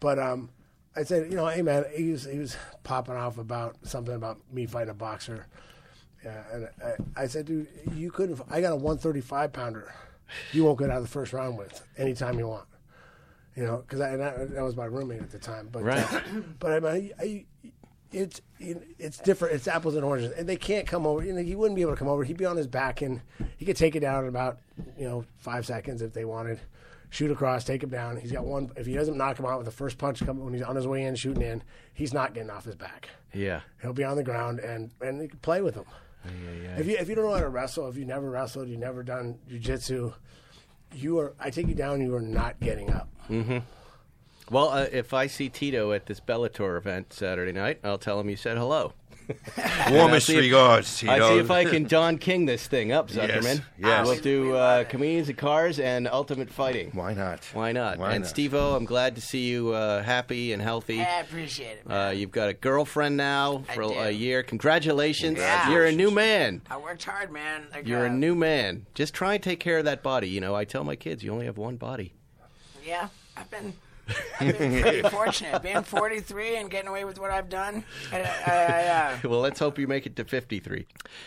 [0.00, 0.50] But um,
[0.98, 4.38] I said, you know, hey man, he was he was popping off about something about
[4.52, 5.46] me fighting a boxer.
[6.24, 6.68] Yeah, and
[7.16, 8.40] I, I said, dude, you couldn't.
[8.50, 9.94] I got a 135 pounder.
[10.52, 12.66] You won't get out of the first round with anytime you want.
[13.54, 15.68] You know, because I, and that, that was my roommate at the time.
[15.70, 16.12] But Right.
[16.12, 16.20] uh,
[16.58, 17.44] but I mean, I, I,
[18.10, 19.54] it's it's different.
[19.54, 21.24] It's apples and oranges, and they can't come over.
[21.24, 22.24] You know, he wouldn't be able to come over.
[22.24, 23.20] He'd be on his back, and
[23.56, 24.58] he could take it down in about
[24.98, 26.58] you know five seconds if they wanted.
[27.10, 28.18] Shoot across, take him down.
[28.18, 28.70] He's got one.
[28.76, 30.86] If he doesn't knock him out with the first punch coming when he's on his
[30.86, 31.62] way in, shooting in,
[31.94, 33.08] he's not getting off his back.
[33.32, 33.60] Yeah.
[33.80, 35.84] He'll be on the ground, and and you can play with him.
[36.24, 36.30] Yeah,
[36.62, 36.76] yeah.
[36.78, 39.02] If you if you don't know how to wrestle, if you never wrestled, you've never
[39.02, 40.12] done jujitsu,
[40.94, 41.34] you are.
[41.40, 42.00] I take you down.
[42.00, 43.08] You are not getting up.
[43.28, 43.58] Hmm.
[44.50, 48.30] Well, uh, if I see Tito at this Bellator event Saturday night, I'll tell him
[48.30, 48.92] you said hello.
[49.90, 51.04] Warmest see if- regards.
[51.04, 51.28] I know.
[51.30, 53.62] see if I can Don King this thing up, Zuckerman.
[53.78, 54.06] yes.
[54.06, 56.90] We'll do we uh, comedians and cars and ultimate fighting.
[56.92, 57.44] Why not?
[57.52, 57.98] Why not?
[57.98, 58.28] Why and not?
[58.28, 61.00] Steve-O, I'm glad to see you uh, happy and healthy.
[61.00, 61.90] I appreciate it.
[61.90, 64.42] Uh, you've got a girlfriend now for a, year.
[64.42, 65.38] Congratulations.
[65.38, 65.70] Yeah.
[65.70, 66.62] You're a new man.
[66.70, 67.66] I worked hard, man.
[67.72, 68.86] Like, You're a new man.
[68.94, 70.28] Just try and take care of that body.
[70.28, 72.14] You know, I tell my kids, you only have one body.
[72.84, 73.74] Yeah, I've been.
[74.40, 75.62] I've been pretty fortunate.
[75.62, 77.84] Being 43 and getting away with what I've done.
[78.12, 78.86] I, I, I,
[79.24, 80.86] uh, Well, let's hope you make it to 53.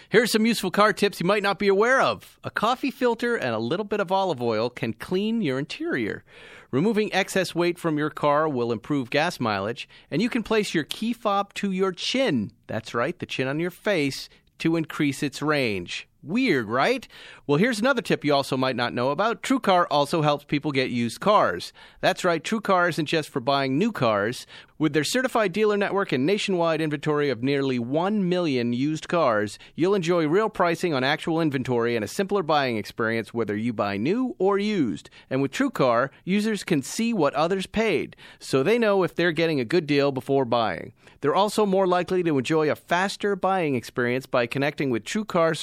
[0.10, 2.40] Here's some useful car tips you might not be aware of.
[2.44, 6.24] A coffee filter and a little bit of olive oil can clean your interior.
[6.72, 10.86] Removing excess weight from your car will improve gas mileage, and you can place your
[10.86, 12.52] key fob to your chin.
[12.68, 14.30] That's right, the chin on your face
[14.60, 16.08] to increase its range.
[16.24, 17.08] Weird, right?
[17.48, 19.42] Well, here's another tip you also might not know about.
[19.42, 21.74] TrueCar also helps people get used cars.
[22.00, 24.46] That's right, TrueCar isn't just for buying new cars.
[24.82, 29.94] With their certified dealer network and nationwide inventory of nearly 1 million used cars, you'll
[29.94, 34.36] enjoy real pricing on actual inventory and a simpler buying experience whether you buy new
[34.40, 35.12] or used.
[35.30, 39.60] And with TrueCar, users can see what others paid, so they know if they're getting
[39.60, 40.94] a good deal before buying.
[41.22, 45.56] They're also more likely to enjoy a faster buying experience by connecting with TrueCar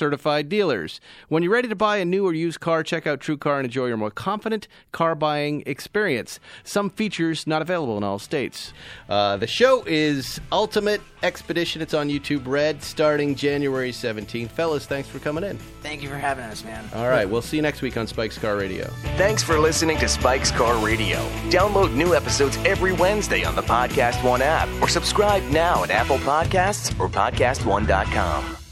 [0.49, 1.01] certified dealers.
[1.29, 3.87] When you're ready to buy a new or used car, check out TrueCar and enjoy
[3.87, 6.41] your more confident car buying experience.
[6.65, 8.73] Some features not available in all states.
[9.09, 11.83] Uh, the show is Ultimate Expedition.
[11.83, 14.51] It's on YouTube Red starting January 17th.
[14.51, 15.59] Fellas, thanks for coming in.
[15.83, 16.85] thank you for having us, man.
[16.95, 18.85] All right, we'll see you next week on Spike's Car Radio.
[19.17, 21.19] Thanks for listening to Spike's Car Radio.
[21.51, 26.19] Download new episodes every Wednesday on the Podcast One app or subscribe now at Apple
[26.19, 28.68] Podcasts or PodcastOne.com.